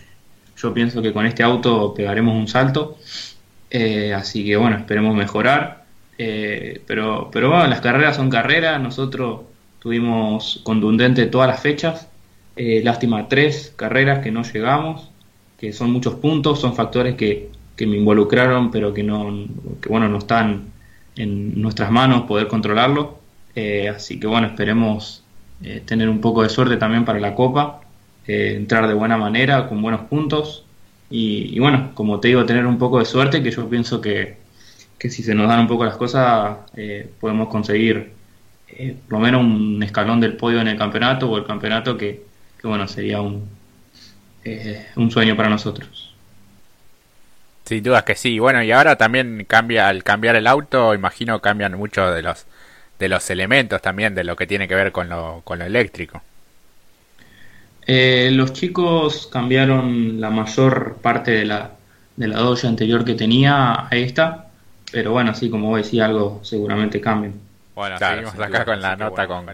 yo 0.57 0.74
pienso 0.74 1.01
que 1.01 1.13
con 1.13 1.25
este 1.25 1.43
auto 1.43 1.93
pegaremos 1.93 2.36
un 2.36 2.48
salto. 2.48 2.98
Eh, 3.69 4.13
así 4.13 4.45
que 4.45 4.57
bueno, 4.57 4.77
esperemos 4.77 5.15
mejorar. 5.15 5.83
pero, 6.17 7.29
pero 7.31 7.50
bueno, 7.50 7.67
las 7.67 7.81
carreras 7.81 8.15
son 8.15 8.29
carreras. 8.29 8.81
Nosotros 8.81 9.41
tuvimos 9.79 10.62
contundente 10.63 11.25
todas 11.27 11.48
las 11.48 11.62
fechas. 11.62 12.07
lástima, 12.55 13.27
tres 13.27 13.74
carreras 13.75 14.19
que 14.19 14.31
no 14.31 14.43
llegamos, 14.43 15.10
que 15.60 15.74
son 15.74 15.91
muchos 15.91 16.15
puntos, 16.15 16.60
son 16.62 16.75
factores 16.75 17.15
que, 17.15 17.50
que 17.75 17.88
me 17.88 17.98
involucraron, 17.98 18.72
pero 18.72 18.93
que 18.93 19.03
no, 19.03 19.48
que 19.81 19.89
bueno, 19.89 20.07
no 20.10 20.19
están 20.19 20.72
en 21.15 21.62
nuestras 21.62 21.91
manos 21.91 22.24
poder 22.24 22.48
controlarlo. 22.48 23.19
así 23.95 24.19
que 24.19 24.27
bueno, 24.27 24.48
esperemos 24.48 25.22
eh, 25.63 25.82
tener 25.86 26.10
un 26.10 26.20
poco 26.20 26.43
de 26.43 26.50
suerte 26.50 26.77
también 26.77 27.05
para 27.05 27.20
la 27.20 27.36
Copa, 27.36 27.82
eh, 28.27 28.55
entrar 28.58 28.88
de 28.88 28.93
buena 28.93 29.17
manera, 29.17 29.67
con 29.67 29.82
buenos 29.82 30.01
puntos. 30.01 30.65
Y, 31.10 31.60
bueno, 31.60 31.91
como 31.93 32.20
te 32.20 32.29
digo, 32.29 32.46
tener 32.46 32.65
un 32.65 32.77
poco 32.77 33.00
de 33.00 33.05
suerte, 33.05 33.43
que 33.43 33.51
yo 33.51 33.70
pienso 33.70 34.01
que, 34.01 34.38
que 34.98 35.10
si 35.10 35.24
se 35.24 35.36
nos 35.36 35.48
dan 35.48 35.62
un 35.62 35.67
poco 35.67 35.86
las 35.86 35.96
cosas, 35.96 36.58
eh, 36.75 37.08
podemos 37.20 37.50
conseguir 37.50 38.12
por 39.08 39.20
lo 39.20 39.25
menos 39.25 39.41
un 39.41 39.84
escalón 39.84 40.20
del 40.20 40.36
podio 40.36 40.60
en 40.60 40.67
el 40.67 40.77
campeonato 40.77 41.29
o 41.29 41.38
el 41.38 41.46
campeonato 41.46 41.96
que, 41.96 42.24
que 42.60 42.67
bueno, 42.67 42.88
sería 42.88 43.22
un, 43.22 43.48
un 44.96 45.12
sueño 45.12 45.38
para 45.38 45.50
nosotros. 45.50 46.15
Sin 47.65 47.84
dudas 47.84 48.03
que 48.03 48.15
sí. 48.15 48.39
Bueno, 48.39 48.63
y 48.63 48.72
ahora 48.72 48.98
también 48.98 49.46
cambia, 49.48 49.88
al 49.89 50.03
cambiar 50.03 50.36
el 50.36 50.48
auto, 50.48 50.96
imagino 50.96 51.39
cambian 51.39 51.77
muchos 51.77 52.15
de 52.15 52.24
los 52.24 52.48
de 53.00 53.09
los 53.09 53.29
elementos 53.29 53.81
también, 53.81 54.15
de 54.15 54.23
lo 54.23 54.35
que 54.35 54.47
tiene 54.47 54.67
que 54.67 54.75
ver 54.75 54.91
con 54.91 55.09
lo, 55.09 55.41
con 55.43 55.59
lo 55.59 55.65
eléctrico. 55.65 56.21
Eh, 57.85 58.29
los 58.31 58.53
chicos 58.53 59.27
cambiaron 59.31 60.21
la 60.21 60.29
mayor 60.29 60.97
parte 61.01 61.31
de 61.31 61.45
la, 61.45 61.71
de 62.15 62.27
la 62.27 62.38
doya 62.38 62.69
anterior 62.69 63.03
que 63.03 63.13
tenía 63.13 63.88
a 63.88 63.89
esta, 63.91 64.47
pero 64.91 65.12
bueno, 65.12 65.31
así 65.31 65.50
como 65.50 65.69
vos 65.69 65.83
decís, 65.83 66.01
algo 66.01 66.39
seguramente 66.43 67.01
cambia. 67.01 67.31
Bueno, 67.75 67.97
seguimos 67.97 68.39
acá 68.39 68.63
con 68.63 68.81
la 68.81 68.95
nota 68.95 69.27
con, 69.27 69.45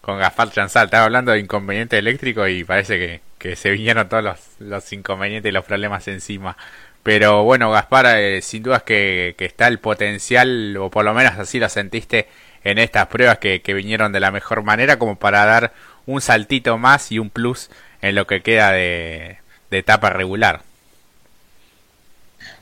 con 0.00 0.18
Gaspar 0.18 0.50
Chanzal. 0.50 0.84
Estaba 0.84 1.06
hablando 1.06 1.32
de 1.32 1.40
inconveniente 1.40 1.98
eléctrico 1.98 2.46
y 2.46 2.62
parece 2.64 2.98
que, 2.98 3.20
que 3.38 3.56
se 3.56 3.70
vinieron 3.70 4.08
todos 4.08 4.22
los, 4.22 4.38
los, 4.60 4.92
inconvenientes 4.92 5.50
y 5.50 5.52
los 5.52 5.64
problemas 5.64 6.06
encima. 6.08 6.56
Pero 7.02 7.42
bueno, 7.42 7.70
Gaspar, 7.72 8.06
eh, 8.18 8.42
sin 8.42 8.62
duda 8.62 8.80
que, 8.80 9.34
que 9.36 9.46
está 9.46 9.66
el 9.66 9.80
potencial, 9.80 10.76
o 10.76 10.88
por 10.90 11.04
lo 11.04 11.14
menos 11.14 11.36
así 11.38 11.58
lo 11.58 11.68
sentiste 11.68 12.28
en 12.64 12.78
estas 12.78 13.06
pruebas 13.06 13.38
que, 13.38 13.60
vinieron 13.74 14.12
de 14.12 14.20
la 14.20 14.30
mejor 14.30 14.62
manera 14.62 14.98
como 14.98 15.16
para 15.16 15.44
dar 15.44 15.72
un 16.06 16.20
saltito 16.20 16.78
más 16.78 17.12
y 17.12 17.18
un 17.18 17.30
plus 17.30 17.70
en 18.00 18.14
lo 18.14 18.26
que 18.26 18.42
queda 18.42 18.72
de, 18.72 19.38
etapa 19.70 20.10
regular. 20.10 20.62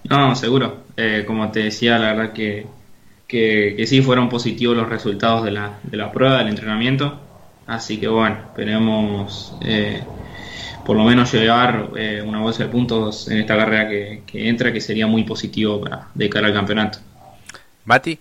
No, 0.05 0.35
seguro. 0.37 0.85
Eh, 0.97 1.25
como 1.27 1.51
te 1.51 1.65
decía, 1.65 1.99
la 1.99 2.13
verdad 2.13 2.33
que, 2.33 2.67
que, 3.27 3.85
sí 3.87 4.03
fueron 4.03 4.29
positivos 4.29 4.77
los 4.77 4.89
resultados 4.89 5.45
de 5.45 5.51
la, 5.51 5.79
de 5.83 5.97
la 5.97 6.13
prueba, 6.13 6.39
del 6.39 6.49
entrenamiento. 6.49 7.21
Así 7.67 7.99
que 7.99 8.09
bueno, 8.09 8.37
esperemos 8.49 9.55
eh, 9.63 10.03
por 10.85 10.97
lo 10.97 11.05
menos 11.05 11.33
llevar 11.33 11.91
eh, 11.97 12.23
una 12.25 12.41
bolsa 12.41 12.65
de 12.65 12.71
puntos 12.71 13.29
en 13.29 13.39
esta 13.39 13.57
carrera 13.57 13.89
que, 13.89 14.23
que 14.27 14.49
entra, 14.49 14.73
que 14.73 14.81
sería 14.81 15.07
muy 15.07 15.25
positivo 15.25 15.81
para 15.81 16.09
de 16.15 16.31
cara 16.31 16.49
al 16.49 16.55
campeonato. 16.55 16.99
Mati. 17.85 18.19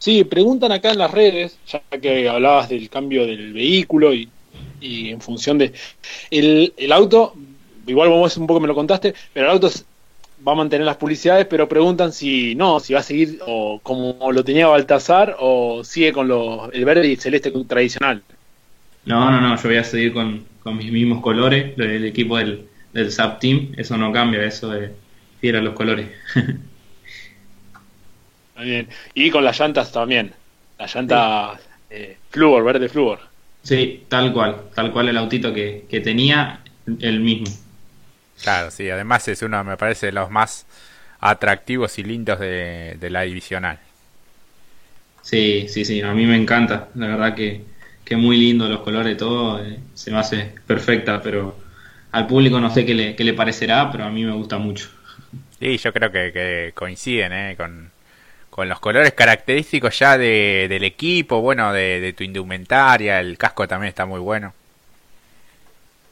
Sí, 0.00 0.24
preguntan 0.24 0.72
acá 0.72 0.92
en 0.92 0.98
las 0.98 1.10
redes, 1.10 1.58
ya 1.68 1.82
que 2.00 2.26
hablabas 2.26 2.70
del 2.70 2.88
cambio 2.88 3.26
del 3.26 3.52
vehículo 3.52 4.14
y, 4.14 4.30
en 4.80 5.20
función 5.20 5.58
de... 5.58 5.74
El, 6.30 6.72
el, 6.74 6.90
auto, 6.90 7.34
igual 7.86 8.08
vos 8.08 8.34
un 8.38 8.46
poco 8.46 8.60
me 8.60 8.66
lo 8.66 8.74
contaste, 8.74 9.14
pero 9.34 9.44
el 9.44 9.52
auto 9.52 9.68
va 10.46 10.52
a 10.52 10.54
mantener 10.54 10.86
las 10.86 10.96
publicidades, 10.96 11.46
pero 11.46 11.68
preguntan 11.68 12.14
si 12.14 12.54
no, 12.54 12.80
si 12.80 12.94
va 12.94 13.00
a 13.00 13.02
seguir 13.02 13.40
o 13.46 13.78
como 13.82 14.32
lo 14.32 14.42
tenía 14.42 14.68
Baltasar 14.68 15.36
o 15.38 15.84
sigue 15.84 16.14
con 16.14 16.28
lo, 16.28 16.72
el 16.72 16.86
verde 16.86 17.06
y 17.06 17.16
celeste 17.16 17.50
tradicional. 17.68 18.22
No, 19.04 19.30
no, 19.30 19.38
no, 19.38 19.54
yo 19.54 19.68
voy 19.68 19.76
a 19.76 19.84
seguir 19.84 20.14
con, 20.14 20.46
mis 20.78 20.90
mismos 20.90 21.20
colores, 21.20 21.78
el 21.78 22.06
equipo 22.06 22.38
del, 22.38 22.66
del 22.94 23.12
SAP 23.12 23.38
Team, 23.38 23.72
eso 23.76 23.98
no 23.98 24.10
cambia, 24.12 24.42
eso 24.44 24.70
de 24.70 24.92
fiera 25.40 25.60
los 25.60 25.74
colores. 25.74 26.08
bien. 28.64 28.88
Y 29.14 29.30
con 29.30 29.44
las 29.44 29.58
llantas 29.58 29.92
también. 29.92 30.32
La 30.78 30.86
llanta 30.86 31.60
eh, 31.90 32.16
flúor, 32.30 32.64
verde 32.64 32.88
flúor. 32.88 33.20
Sí, 33.62 34.04
tal 34.08 34.32
cual. 34.32 34.56
Tal 34.74 34.92
cual 34.92 35.08
el 35.08 35.16
autito 35.16 35.52
que, 35.52 36.00
tenía, 36.02 36.60
el 37.00 37.20
mismo. 37.20 37.46
Claro, 38.42 38.70
sí. 38.70 38.88
Además 38.88 39.28
es 39.28 39.42
uno, 39.42 39.62
me 39.64 39.76
parece, 39.76 40.06
de 40.06 40.12
los 40.12 40.30
más 40.30 40.66
atractivos 41.20 41.98
y 41.98 42.04
lindos 42.04 42.38
de, 42.40 42.96
la 43.10 43.22
divisional. 43.22 43.78
Sí, 45.22 45.66
sí, 45.68 45.84
sí. 45.84 46.00
A 46.00 46.12
mí 46.12 46.24
me 46.26 46.36
encanta. 46.36 46.88
La 46.94 47.08
verdad 47.08 47.34
que, 47.34 47.62
que 48.04 48.16
muy 48.16 48.38
lindo 48.38 48.68
los 48.68 48.80
colores, 48.80 49.16
todo. 49.16 49.62
Eh, 49.62 49.78
se 49.94 50.10
me 50.10 50.18
hace 50.18 50.54
perfecta, 50.66 51.20
pero 51.20 51.56
al 52.12 52.26
público 52.26 52.58
no 52.58 52.72
sé 52.72 52.84
qué 52.84 52.94
le, 52.94 53.14
qué 53.14 53.24
le 53.24 53.34
parecerá, 53.34 53.90
pero 53.92 54.04
a 54.04 54.10
mí 54.10 54.24
me 54.24 54.32
gusta 54.32 54.58
mucho. 54.58 54.88
Sí, 55.58 55.76
yo 55.76 55.92
creo 55.92 56.10
que, 56.10 56.72
coinciden 56.74 57.32
¿eh? 57.32 57.54
con, 57.56 57.90
con 58.50 58.68
los 58.68 58.80
colores 58.80 59.12
característicos 59.12 59.98
ya 59.98 60.18
de, 60.18 60.66
del 60.68 60.84
equipo, 60.84 61.40
bueno, 61.40 61.72
de, 61.72 62.12
tu 62.16 62.24
indumentaria, 62.24 63.20
el 63.20 63.38
casco 63.38 63.66
también 63.66 63.88
está 63.88 64.04
muy 64.04 64.20
bueno. 64.20 64.52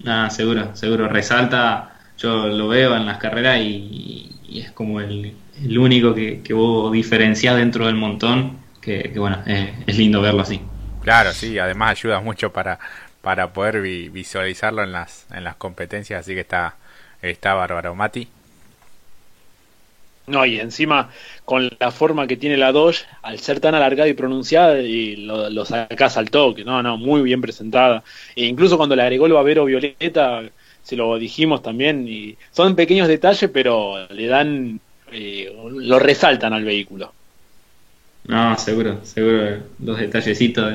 Ah, 0.07 0.31
seguro, 0.31 0.75
seguro, 0.77 1.09
resalta, 1.09 1.97
yo 2.17 2.47
lo 2.47 2.69
veo 2.69 2.97
en 2.97 3.07
las 3.07 3.19
carreras 3.19 3.59
y, 3.61 4.31
es 4.55 4.71
como 4.71 5.01
el, 5.01 5.35
el 5.63 5.79
único 5.79 6.15
que, 6.15 6.41
que, 6.41 6.55
vos 6.55 6.91
diferenciás 6.93 7.57
dentro 7.57 7.87
del 7.87 7.97
montón, 7.97 8.59
que, 8.81 9.13
bueno, 9.17 9.43
es 9.45 9.99
lindo 9.99 10.23
verlo 10.23 10.43
así. 10.43 10.61
Claro, 11.03 11.33
sí, 11.33 11.59
además 11.59 11.91
ayuda 11.91 12.21
mucho 12.21 12.53
para, 12.53 12.79
para 13.21 13.53
poder 13.53 13.83
visualizarlo 13.83 14.83
en 14.83 14.93
las, 14.93 15.27
en 15.33 15.45
las 15.45 15.57
competencias, 15.57 16.21
así 16.21 16.35
que 16.35 16.41
está, 16.41 16.77
está 17.21 17.55
bárbaro. 17.55 17.95
Mati. 17.95 18.29
No, 20.29 20.45
y 20.45 20.61
encima 20.61 21.11
con 21.45 21.71
la 21.81 21.91
forma 21.91 22.27
que 22.27 22.37
tiene 22.37 22.57
la 22.57 22.73
Doge, 22.73 23.07
al 23.23 23.39
ser 23.39 23.61
tan 23.61 23.75
alargada 23.75 24.09
y 24.09 24.15
pronunciada, 24.15 24.81
y 24.81 25.17
lo, 25.17 25.49
lo 25.49 25.65
al 25.71 26.31
toque, 26.31 26.65
no, 26.65 26.83
no, 26.83 26.97
muy 26.99 27.23
bien 27.23 27.41
presentada. 27.41 28.05
E 28.37 28.45
incluso 28.45 28.77
cuando 28.77 28.95
le 28.95 29.03
agregó 29.03 29.27
el 29.27 29.33
babero 29.33 29.65
violeta, 29.65 30.43
se 30.83 30.97
lo 30.97 31.19
dijimos 31.19 31.63
también, 31.63 32.07
y 32.07 32.37
son 32.51 32.77
pequeños 32.77 33.09
detalles, 33.09 33.51
pero 33.53 34.07
le 34.09 34.27
dan, 34.27 34.81
eh, 35.13 35.51
lo 35.71 35.99
resaltan 35.99 36.53
al 36.53 36.65
vehículo. 36.65 37.13
No, 38.27 38.59
seguro, 38.59 39.01
seguro, 39.05 39.61
los 39.83 39.99
detallecitos 39.99 40.75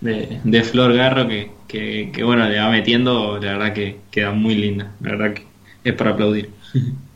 de, 0.00 0.40
de, 0.42 0.62
Flor 0.62 0.94
Garro 0.94 1.28
que, 1.28 1.50
que, 1.66 2.22
bueno, 2.22 2.48
le 2.48 2.58
va 2.58 2.70
metiendo, 2.70 3.38
la 3.38 3.52
verdad 3.52 3.74
que 3.74 3.96
queda 4.10 4.30
muy 4.30 4.54
linda, 4.54 4.92
la 5.02 5.10
verdad 5.10 5.34
que 5.34 5.42
es 5.84 5.94
para 5.94 6.12
aplaudir. 6.12 6.48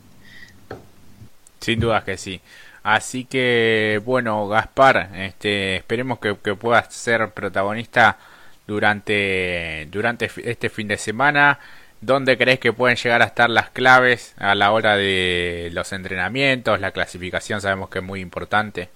Sin 1.62 1.78
dudas 1.78 2.02
que 2.04 2.16
sí. 2.16 2.40
Así 2.82 3.24
que, 3.24 4.00
bueno, 4.04 4.48
Gaspar, 4.48 5.10
este, 5.14 5.76
esperemos 5.76 6.18
que, 6.18 6.36
que 6.42 6.56
puedas 6.56 6.92
ser 6.92 7.30
protagonista 7.30 8.18
durante, 8.66 9.86
durante 9.92 10.28
este 10.44 10.68
fin 10.68 10.88
de 10.88 10.96
semana. 10.96 11.60
¿Dónde 12.00 12.36
crees 12.36 12.58
que 12.58 12.72
pueden 12.72 12.96
llegar 12.96 13.22
a 13.22 13.26
estar 13.26 13.48
las 13.48 13.70
claves 13.70 14.34
a 14.38 14.56
la 14.56 14.72
hora 14.72 14.96
de 14.96 15.70
los 15.72 15.92
entrenamientos? 15.92 16.80
La 16.80 16.90
clasificación 16.90 17.60
sabemos 17.60 17.88
que 17.90 18.00
es 18.00 18.04
muy 18.04 18.20
importante. 18.20 18.88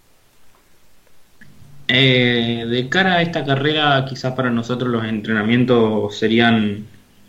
Eh, 1.86 2.66
de 2.68 2.88
cara 2.88 3.14
a 3.14 3.22
esta 3.22 3.44
carrera, 3.44 4.04
quizás 4.08 4.34
para 4.34 4.50
nosotros 4.50 4.90
los 4.90 5.04
entrenamientos 5.04 6.18
serían 6.18 6.84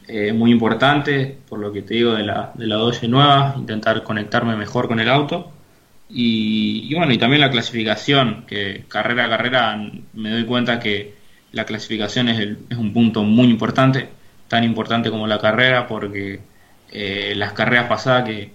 eh, 0.08 0.34
muy 0.34 0.52
importantes, 0.52 1.34
por 1.50 1.60
lo 1.60 1.72
que 1.72 1.82
te 1.82 1.96
digo 1.96 2.14
de 2.14 2.24
la, 2.24 2.52
de 2.56 2.68
la 2.68 2.76
Doge 2.76 3.08
nueva, 3.08 3.56
intentar 3.58 4.04
conectarme 4.04 4.56
mejor 4.56 4.88
con 4.88 5.00
el 5.00 5.10
auto. 5.10 5.52
Y, 6.10 6.94
bueno, 6.96 7.12
y 7.12 7.18
también 7.18 7.42
la 7.42 7.52
clasificación, 7.52 8.46
que 8.48 8.86
carrera 8.88 9.26
a 9.26 9.30
carrera 9.30 9.92
me 10.14 10.32
doy 10.32 10.46
cuenta 10.46 10.80
que 10.80 11.16
la 11.52 11.66
clasificación 11.66 12.30
es, 12.30 12.58
es 12.70 12.78
un 12.78 12.94
punto 12.94 13.24
muy 13.24 13.48
importante, 13.50 14.08
tan 14.48 14.64
importante 14.64 15.10
como 15.10 15.28
la 15.28 15.40
carrera, 15.40 15.88
porque 15.88 16.40
eh, 16.92 17.34
las 17.36 17.52
carreras 17.54 17.90
pasadas 17.90 18.24
que, 18.26 18.52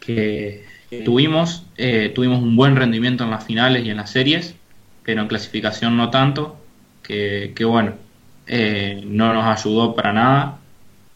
que, 0.00 0.64
tuvimos, 1.04 1.66
tuvimos 2.14 2.42
un 2.42 2.56
buen 2.56 2.76
rendimiento 2.76 3.24
en 3.24 3.30
las 3.30 3.44
finales 3.44 3.84
y 3.84 3.90
en 3.90 3.98
las 3.98 4.10
series, 4.10 4.56
pero 5.04 5.22
en 5.22 5.28
clasificación 5.28 5.96
no 5.96 6.10
tanto, 6.10 6.56
que, 7.02 7.64
bueno, 7.64 7.94
eh, 8.46 9.02
no 9.04 9.32
nos 9.32 9.44
ayudó 9.44 9.94
para 9.94 10.12
nada. 10.12 10.58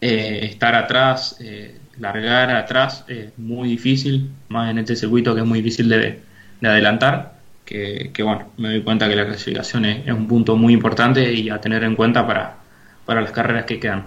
Eh, 0.07 0.45
estar 0.45 0.75
atrás, 0.75 1.39
eh, 1.41 1.79
largar 1.99 2.55
atrás 2.55 3.07
es 3.09 3.39
muy 3.39 3.71
difícil, 3.71 4.31
más 4.49 4.71
en 4.71 4.77
este 4.77 4.97
circuito 4.97 5.35
que 5.35 5.41
es 5.41 5.47
muy 5.47 5.63
difícil 5.63 5.89
de, 5.89 6.21
adelantar, 6.63 7.33
que, 7.65 8.13
bueno, 8.19 8.53
me 8.59 8.69
doy 8.69 8.83
cuenta 8.83 9.09
que 9.09 9.17
la 9.17 9.25
clasificación 9.25 9.87
es, 9.87 10.07
un 10.13 10.29
punto 10.29 10.57
muy 10.57 10.75
importante 10.75 11.33
y 11.33 11.49
a 11.49 11.59
tener 11.59 11.85
en 11.85 11.97
cuenta 11.97 12.27
para, 12.27 12.57
para 13.07 13.23
las 13.23 13.31
carreras 13.31 13.65
que 13.65 13.81
quedan. 13.81 14.05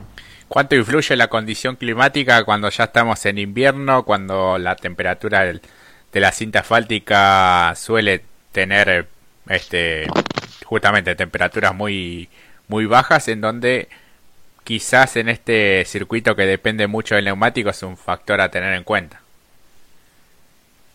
¿Cuánto 0.47 0.75
influye 0.75 1.15
la 1.15 1.29
condición 1.29 1.77
climática 1.77 2.43
cuando 2.43 2.69
ya 2.69 2.83
estamos 2.83 3.25
en 3.25 3.39
invierno, 3.39 4.03
cuando 4.03 4.60
la 4.60 4.75
temperatura 4.75 5.45
de 5.45 6.19
la 6.19 6.31
cinta 6.31 6.60
asfáltica 6.60 7.73
suele 7.75 8.21
tener 8.51 9.07
este 9.49 10.05
justamente 10.63 11.15
temperaturas 11.15 11.73
muy 11.73 12.29
muy 12.67 12.86
bajas 12.86 13.27
en 13.29 13.41
donde 13.41 13.88
quizás 14.67 15.15
en 15.15 15.30
este 15.30 15.86
circuito 15.86 16.36
que 16.36 16.45
depende 16.45 16.88
mucho 16.88 17.15
del 17.15 17.23
neumático 17.23 17.69
es 17.69 17.82
un 17.84 17.95
factor 17.95 18.41
a 18.41 18.51
tener 18.51 18.73
en 18.73 18.84
cuenta. 18.84 19.21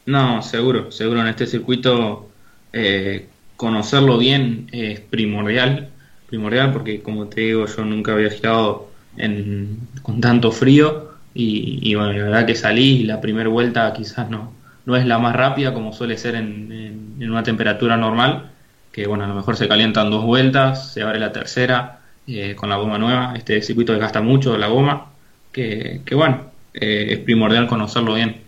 No, 0.04 0.42
seguro, 0.42 0.92
seguro 0.92 1.22
en 1.22 1.28
este 1.28 1.46
circuito 1.46 2.28
eh, 2.74 3.28
conocerlo 3.56 4.18
bien 4.18 4.68
es 4.72 5.00
primordial, 5.00 5.88
primordial 6.28 6.70
porque 6.74 7.00
como 7.00 7.28
te 7.28 7.40
digo 7.40 7.64
yo 7.64 7.82
nunca 7.86 8.12
había 8.12 8.28
girado 8.28 8.90
en, 9.16 9.78
con 10.02 10.20
tanto 10.20 10.52
frío 10.52 11.12
y, 11.32 11.94
bueno, 11.94 12.12
la 12.12 12.24
verdad 12.24 12.46
que 12.46 12.54
salí 12.54 13.00
y 13.00 13.04
la 13.04 13.22
primera 13.22 13.48
vuelta 13.48 13.90
quizás 13.94 14.28
no, 14.28 14.52
no 14.84 14.96
es 14.96 15.06
la 15.06 15.18
más 15.18 15.34
rápida 15.34 15.72
como 15.72 15.94
suele 15.94 16.18
ser 16.18 16.34
en, 16.34 17.16
una 17.22 17.42
temperatura 17.42 17.96
normal, 17.96 18.50
que 18.92 19.06
bueno, 19.06 19.24
a 19.24 19.28
lo 19.28 19.34
mejor 19.34 19.56
se 19.56 19.66
calientan 19.66 20.10
dos 20.10 20.24
vueltas, 20.24 20.92
se 20.92 21.00
abre 21.00 21.18
la 21.18 21.32
tercera 21.32 22.01
eh, 22.26 22.54
con 22.54 22.68
la 22.68 22.76
goma 22.76 22.98
nueva, 22.98 23.34
este 23.36 23.60
circuito 23.62 23.92
desgasta 23.92 24.20
mucho 24.20 24.56
la 24.56 24.68
goma, 24.68 25.10
que, 25.50 26.00
bueno, 26.12 26.50
eh, 26.74 27.08
es 27.10 27.18
primordial 27.18 27.66
conocerlo 27.66 28.14
bien. 28.14 28.40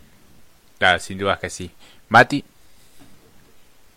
Claro, 0.78 0.98
sin 0.98 1.18
dudas 1.18 1.38
que 1.38 1.50
sí. 1.50 1.70
Mati. 2.08 2.44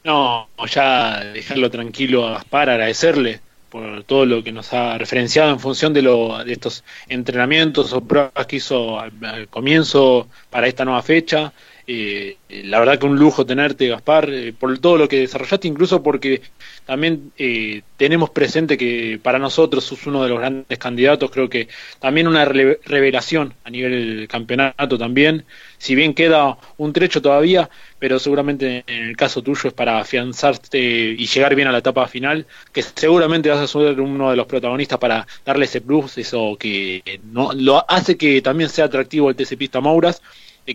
No, 0.03 0.47
ya 0.69 1.19
dejarlo 1.23 1.69
tranquilo 1.69 2.27
a 2.27 2.31
Gaspar, 2.31 2.69
agradecerle 2.69 3.41
por 3.69 4.03
todo 4.03 4.25
lo 4.25 4.43
que 4.43 4.51
nos 4.51 4.73
ha 4.73 4.97
referenciado 4.97 5.51
en 5.51 5.59
función 5.59 5.93
de, 5.93 6.01
lo, 6.01 6.43
de 6.43 6.53
estos 6.53 6.83
entrenamientos 7.09 7.91
o 7.93 8.01
pruebas 8.01 8.45
que 8.47 8.55
hizo 8.57 8.99
al 8.99 9.47
comienzo 9.49 10.27
para 10.49 10.67
esta 10.67 10.85
nueva 10.85 11.01
fecha. 11.03 11.51
Eh, 11.89 12.35
la 12.49 12.79
verdad 12.79 12.99
que 12.99 13.05
un 13.05 13.17
lujo 13.17 13.45
tenerte, 13.45 13.87
Gaspar, 13.87 14.29
eh, 14.29 14.51
por 14.51 14.77
todo 14.79 14.97
lo 14.97 15.07
que 15.07 15.21
desarrollaste, 15.21 15.69
incluso 15.69 16.03
porque 16.03 16.41
también 16.85 17.31
eh, 17.37 17.81
tenemos 17.95 18.29
presente 18.29 18.77
que 18.77 19.17
para 19.23 19.39
nosotros 19.39 19.85
sos 19.85 20.05
uno 20.05 20.21
de 20.21 20.27
los 20.27 20.37
grandes 20.37 20.77
candidatos, 20.79 21.31
creo 21.31 21.47
que 21.47 21.69
también 21.99 22.27
una 22.27 22.43
revelación 22.43 23.53
a 23.63 23.69
nivel 23.69 24.27
campeonato 24.29 24.97
también, 24.97 25.45
si 25.77 25.95
bien 25.95 26.13
queda 26.13 26.57
un 26.75 26.91
trecho 26.91 27.21
todavía, 27.21 27.69
pero 27.99 28.19
seguramente 28.19 28.83
en 28.85 29.03
el 29.07 29.15
caso 29.15 29.41
tuyo 29.41 29.69
es 29.69 29.73
para 29.73 29.97
afianzarte 29.99 30.77
y 31.17 31.25
llegar 31.25 31.55
bien 31.55 31.69
a 31.69 31.71
la 31.71 31.77
etapa 31.77 32.05
final, 32.07 32.47
que 32.73 32.81
seguramente 32.81 33.49
vas 33.49 33.59
a 33.59 33.67
ser 33.67 34.01
uno 34.01 34.29
de 34.29 34.35
los 34.35 34.45
protagonistas 34.45 34.99
para 34.99 35.25
darle 35.45 35.63
ese 35.63 35.79
plus, 35.79 36.17
eso 36.17 36.57
que 36.59 37.21
no, 37.23 37.53
lo 37.53 37.89
hace 37.89 38.17
que 38.17 38.41
también 38.41 38.69
sea 38.69 38.85
atractivo 38.85 39.29
el 39.29 39.37
TC 39.37 39.55
Pista 39.57 39.79
Mauras 39.79 40.21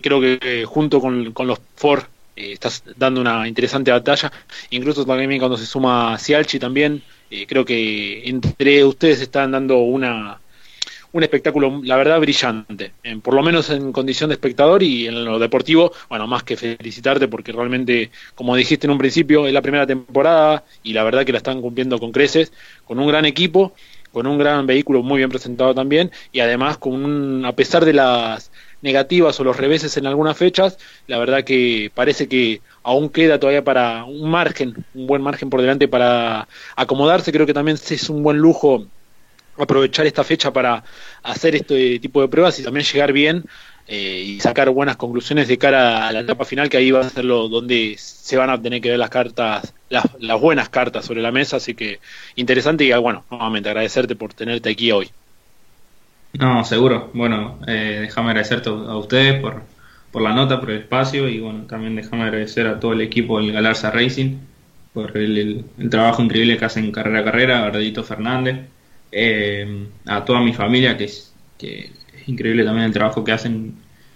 creo 0.01 0.19
que 0.21 0.65
junto 0.65 0.99
con, 0.99 1.33
los 1.47 1.59
Ford 1.75 2.03
eh, 2.35 2.53
estás 2.53 2.83
dando 2.95 3.21
una 3.21 3.47
interesante 3.47 3.91
batalla. 3.91 4.31
Incluso 4.71 5.05
también 5.05 5.39
cuando 5.39 5.57
se 5.57 5.65
suma 5.65 6.17
Cialchi 6.17 6.59
también, 6.59 7.01
eh, 7.29 7.45
creo 7.47 7.65
que 7.65 8.27
entre 8.27 8.83
ustedes 8.83 9.21
están 9.21 9.51
dando 9.51 9.79
una 9.79 10.39
un 11.13 11.21
espectáculo, 11.21 11.79
la 11.83 11.95
verdad, 11.95 12.19
brillante, 12.19 12.91
por 13.21 13.35
lo 13.35 13.43
menos 13.43 13.69
en 13.69 13.91
condición 13.91 14.29
de 14.29 14.33
espectador 14.33 14.81
y 14.81 15.05
en 15.07 15.23
lo 15.23 15.37
deportivo, 15.37 15.93
bueno, 16.09 16.25
más 16.25 16.41
que 16.41 16.57
felicitarte 16.57 17.27
porque 17.27 17.51
realmente, 17.51 18.09
como 18.33 18.55
dijiste 18.55 18.87
en 18.87 18.91
un 18.91 18.97
principio, 18.97 19.45
es 19.45 19.53
la 19.53 19.61
primera 19.61 19.85
temporada 19.85 20.63
y 20.81 20.93
la 20.93 21.03
verdad 21.03 21.23
que 21.23 21.31
la 21.31 21.37
están 21.37 21.61
cumpliendo 21.61 21.99
con 21.99 22.11
creces, 22.11 22.51
con 22.83 22.97
un 22.97 23.07
gran 23.07 23.25
equipo, 23.25 23.73
con 24.11 24.25
un 24.25 24.39
gran 24.39 24.65
vehículo 24.65 25.03
muy 25.03 25.19
bien 25.19 25.29
presentado 25.29 25.75
también 25.75 26.11
y 26.31 26.39
además 26.39 26.79
con 26.79 26.93
un, 26.93 27.45
a 27.45 27.53
pesar 27.53 27.85
de 27.85 27.93
las 27.93 28.51
negativas 28.83 29.39
o 29.39 29.43
los 29.43 29.57
reveses 29.57 29.97
en 29.97 30.05
algunas 30.05 30.37
fechas, 30.37 30.77
la 31.07 31.17
verdad 31.17 31.43
que 31.43 31.91
parece 31.95 32.27
que 32.27 32.61
aún 32.83 33.09
queda 33.09 33.39
todavía 33.39 33.63
para 33.63 34.03
un 34.03 34.29
margen, 34.29 34.85
un 34.93 35.07
buen 35.07 35.21
margen 35.21 35.49
por 35.49 35.61
delante 35.61 35.87
para 35.87 36.47
acomodarse. 36.75 37.31
Creo 37.31 37.47
que 37.47 37.53
también 37.53 37.77
es 37.77 38.09
un 38.09 38.21
buen 38.21 38.37
lujo 38.37 38.85
aprovechar 39.57 40.05
esta 40.05 40.23
fecha 40.23 40.51
para 40.51 40.83
hacer 41.23 41.55
este 41.55 41.99
tipo 41.99 42.21
de 42.21 42.27
pruebas 42.27 42.59
y 42.59 42.63
también 42.63 42.85
llegar 42.85 43.13
bien 43.13 43.45
eh, 43.87 44.23
y 44.25 44.39
sacar 44.39 44.69
buenas 44.69 44.97
conclusiones 44.97 45.47
de 45.47 45.57
cara 45.57 46.07
a 46.07 46.11
la 46.11 46.21
etapa 46.21 46.45
final, 46.45 46.69
que 46.69 46.77
ahí 46.77 46.91
va 46.91 47.01
a 47.01 47.09
ser 47.09 47.25
lo 47.25 47.47
donde 47.49 47.95
se 47.97 48.37
van 48.37 48.49
a 48.49 48.61
tener 48.61 48.81
que 48.81 48.89
ver 48.89 48.99
las 48.99 49.09
cartas, 49.09 49.73
las, 49.89 50.05
las 50.19 50.39
buenas 50.41 50.69
cartas 50.69 51.05
sobre 51.05 51.21
la 51.21 51.31
mesa. 51.31 51.57
Así 51.57 51.73
que 51.73 51.99
interesante 52.35 52.83
y 52.83 52.93
bueno, 52.93 53.25
nuevamente 53.29 53.69
agradecerte 53.69 54.15
por 54.15 54.33
tenerte 54.33 54.69
aquí 54.69 54.91
hoy. 54.91 55.09
No, 56.33 56.63
seguro. 56.63 57.11
Bueno, 57.13 57.59
eh, 57.67 57.99
déjame 58.01 58.29
agradecerte 58.29 58.69
a 58.69 58.97
ustedes 58.97 59.39
por, 59.39 59.63
por 60.11 60.21
la 60.21 60.33
nota, 60.33 60.59
por 60.59 60.71
el 60.71 60.79
espacio 60.81 61.29
y 61.29 61.39
bueno, 61.39 61.65
también 61.67 61.95
déjame 61.95 62.23
agradecer 62.23 62.67
a 62.67 62.79
todo 62.79 62.93
el 62.93 63.01
equipo 63.01 63.39
del 63.39 63.51
Galarza 63.51 63.91
Racing 63.91 64.37
por 64.93 65.15
el, 65.17 65.65
trabajo 65.89 66.21
increíble 66.23 66.57
que 66.57 66.65
hacen 66.65 66.91
carrera 66.91 67.19
a 67.19 67.23
carrera, 67.23 67.67
a 67.67 68.03
Fernández, 68.03 68.67
eh, 69.11 69.87
a 70.05 70.25
toda 70.25 70.41
mi 70.41 70.53
familia 70.53 70.97
que, 70.97 71.09
que 71.57 71.91
increíble 72.27 72.63
también 72.63 72.85
el 72.87 72.93
trabajo 72.93 73.23
que 73.23 73.31
hacen 73.31 73.75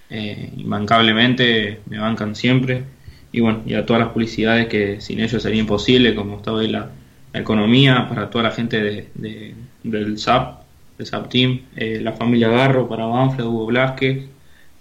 eh, 0.10 0.52
imbancablemente, 0.58 1.82
me 1.88 2.00
bancan 2.00 2.36
siempre. 2.36 2.84
Y 3.32 3.42
bueno, 3.42 3.64
y 3.66 3.74
a 3.74 3.86
todas 3.86 4.02
las 4.02 4.12
publicidades 4.12 4.68
que 4.68 5.02
sin 5.02 5.20
ellos 5.20 5.44
sería 5.44 5.60
imposible, 5.60 6.16
como 6.16 6.38
está 6.38 6.54
hoy 6.54 6.68
la, 6.68 6.92
economía, 7.34 8.08
para 8.10 8.30
toda 8.32 8.46
la 8.46 8.52
gente 8.52 8.82
de, 8.82 9.54
del 9.84 10.18
SAP, 10.18 10.62
del 10.98 11.08
SAP 11.08 11.30
Team, 11.30 11.62
eh, 11.76 12.00
la 12.02 12.14
familia 12.14 12.50
Garro, 12.50 12.88
para 12.88 13.06
Banfle, 13.06 13.44
Hugo 13.44 13.68
Blasquez, 13.68 14.26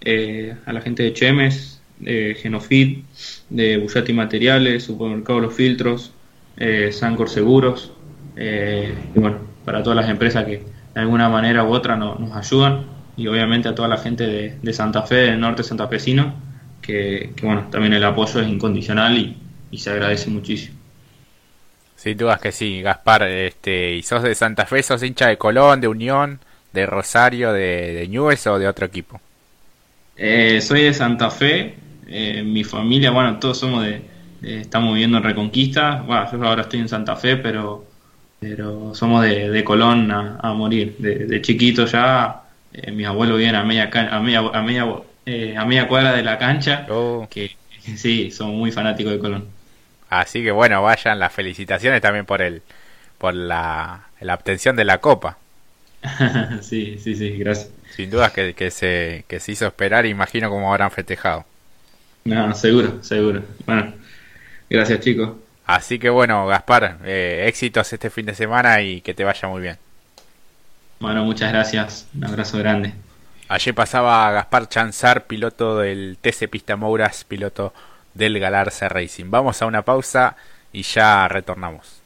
eh, 0.01 0.55
a 0.65 0.73
la 0.73 0.81
gente 0.81 1.03
de 1.03 1.13
Chemes, 1.13 1.81
de 1.99 2.35
Genofit, 2.39 3.03
de 3.49 3.77
Bullati 3.77 4.13
Materiales, 4.13 4.83
Supermercado 4.83 5.39
Los 5.39 5.53
Filtros, 5.53 6.11
eh, 6.57 6.91
Sancor 6.91 7.29
Seguros, 7.29 7.91
y 8.39 9.19
bueno, 9.19 9.37
para 9.65 9.81
todas 9.81 9.95
las 9.95 10.09
empresas 10.09 10.45
que 10.45 10.61
de 10.93 11.01
alguna 11.01 11.27
manera 11.27 11.63
u 11.63 11.69
otra 11.69 11.95
nos 11.95 12.31
ayudan 12.35 12.85
y 13.17 13.25
obviamente 13.27 13.67
a 13.67 13.73
toda 13.73 13.87
la 13.87 13.97
gente 13.97 14.57
de, 14.61 14.73
Santa 14.73 15.01
Fe, 15.01 15.15
del 15.15 15.39
norte 15.39 15.63
santafesino, 15.63 16.35
que, 16.81 17.33
que 17.35 17.45
bueno, 17.45 17.67
también 17.71 17.93
el 17.93 18.03
apoyo 18.03 18.39
es 18.39 18.47
incondicional 18.47 19.17
y, 19.17 19.77
se 19.77 19.89
agradece 19.89 20.29
muchísimo. 20.29 20.76
Sin 21.97 22.17
dudas 22.17 22.39
que 22.39 22.53
sí, 22.53 22.81
Gaspar, 22.81 23.23
este, 23.23 23.95
¿y 23.95 24.03
sos 24.03 24.23
de 24.23 24.35
Santa 24.35 24.65
Fe, 24.65 24.81
sos 24.81 25.03
hincha 25.03 25.27
de 25.27 25.37
Colón, 25.37 25.81
de 25.81 25.89
Unión, 25.89 26.39
de 26.71 26.85
Rosario, 26.85 27.51
de, 27.51 27.93
de 27.93 28.07
Newell's 28.07 28.47
o 28.47 28.57
de 28.57 28.67
otro 28.67 28.85
equipo? 28.85 29.19
Eh, 30.15 30.61
soy 30.61 30.83
de 30.83 30.93
Santa 30.93 31.29
Fe, 31.29 31.75
eh, 32.07 32.43
mi 32.43 32.63
familia, 32.63 33.11
bueno, 33.11 33.37
todos 33.39 33.59
somos 33.59 33.83
de, 33.83 34.01
estamos 34.41 34.93
viviendo 34.93 35.17
en 35.17 35.23
Reconquista, 35.23 36.03
bueno, 36.05 36.31
yo 36.31 36.43
ahora 36.43 36.61
estoy 36.61 36.79
en 36.79 36.87
Santa 36.87 37.17
Fe, 37.17 37.35
pero 37.35 37.87
pero 38.39 38.93
somos 38.93 39.23
de, 39.23 39.63
Colón 39.63 40.11
a, 40.11 40.53
morir. 40.53 40.95
De, 40.99 41.41
chiquito 41.41 41.85
ya, 41.85 42.43
eh, 42.73 42.91
mis 42.91 43.07
abuelos 43.07 43.37
viven 43.37 43.55
a 43.55 43.63
media, 43.63 43.89
a 44.11 44.19
media, 44.19 44.39
a 44.39 44.61
media, 44.61 44.85
eh, 45.25 45.55
a 45.57 45.65
media 45.65 45.87
cuadra 45.87 46.13
de 46.13 46.23
la 46.23 46.37
cancha, 46.37 46.85
oh. 46.89 47.27
que 47.29 47.55
sí, 47.95 48.31
son 48.31 48.55
muy 48.55 48.71
fanáticos 48.71 49.13
de 49.13 49.19
Colón. 49.19 49.45
Así 50.09 50.43
que 50.43 50.51
bueno, 50.51 50.81
vayan 50.81 51.19
las 51.19 51.33
felicitaciones 51.33 52.01
también 52.01 52.25
por 52.25 52.41
el 52.41 52.61
por 53.17 53.33
la, 53.33 54.07
la 54.19 54.33
obtención 54.35 54.75
de 54.75 54.85
la 54.85 54.99
copa. 54.99 55.37
sí, 56.61 56.97
sí, 56.99 57.15
sí, 57.15 57.37
gracias. 57.37 57.71
Sin 57.95 58.09
duda 58.09 58.31
que, 58.31 58.53
que, 58.53 58.69
se, 58.69 59.25
que 59.27 59.39
se 59.39 59.53
hizo 59.53 59.65
esperar, 59.65 60.05
imagino 60.05 60.49
cómo 60.49 60.71
habrán 60.71 60.91
festejado. 60.91 61.45
No, 62.25 62.53
seguro, 62.53 63.03
seguro. 63.03 63.41
Bueno, 63.65 63.93
gracias 64.69 64.99
chicos. 64.99 65.31
Así 65.65 65.99
que 65.99 66.09
bueno, 66.09 66.45
Gaspar, 66.47 66.99
eh, 67.03 67.45
éxitos 67.47 67.91
este 67.91 68.09
fin 68.09 68.25
de 68.25 68.35
semana 68.35 68.81
y 68.81 69.01
que 69.01 69.13
te 69.13 69.23
vaya 69.23 69.47
muy 69.47 69.61
bien. 69.61 69.77
Bueno, 70.99 71.23
muchas 71.25 71.51
gracias. 71.51 72.07
Un 72.15 72.25
abrazo 72.25 72.57
grande. 72.57 72.93
Allí 73.49 73.71
pasaba 73.71 74.31
Gaspar 74.31 74.67
Chanzar, 74.67 75.25
piloto 75.25 75.77
del 75.77 76.17
TC 76.19 76.49
Pista 76.49 76.75
Mouras, 76.75 77.23
piloto 77.23 77.73
del 78.17 78.39
Galarza 78.39 78.89
Racing. 78.89 79.29
Vamos 79.29 79.61
a 79.61 79.65
una 79.65 79.83
pausa 79.83 80.35
y 80.73 80.81
ya 80.81 81.27
retornamos. 81.27 81.96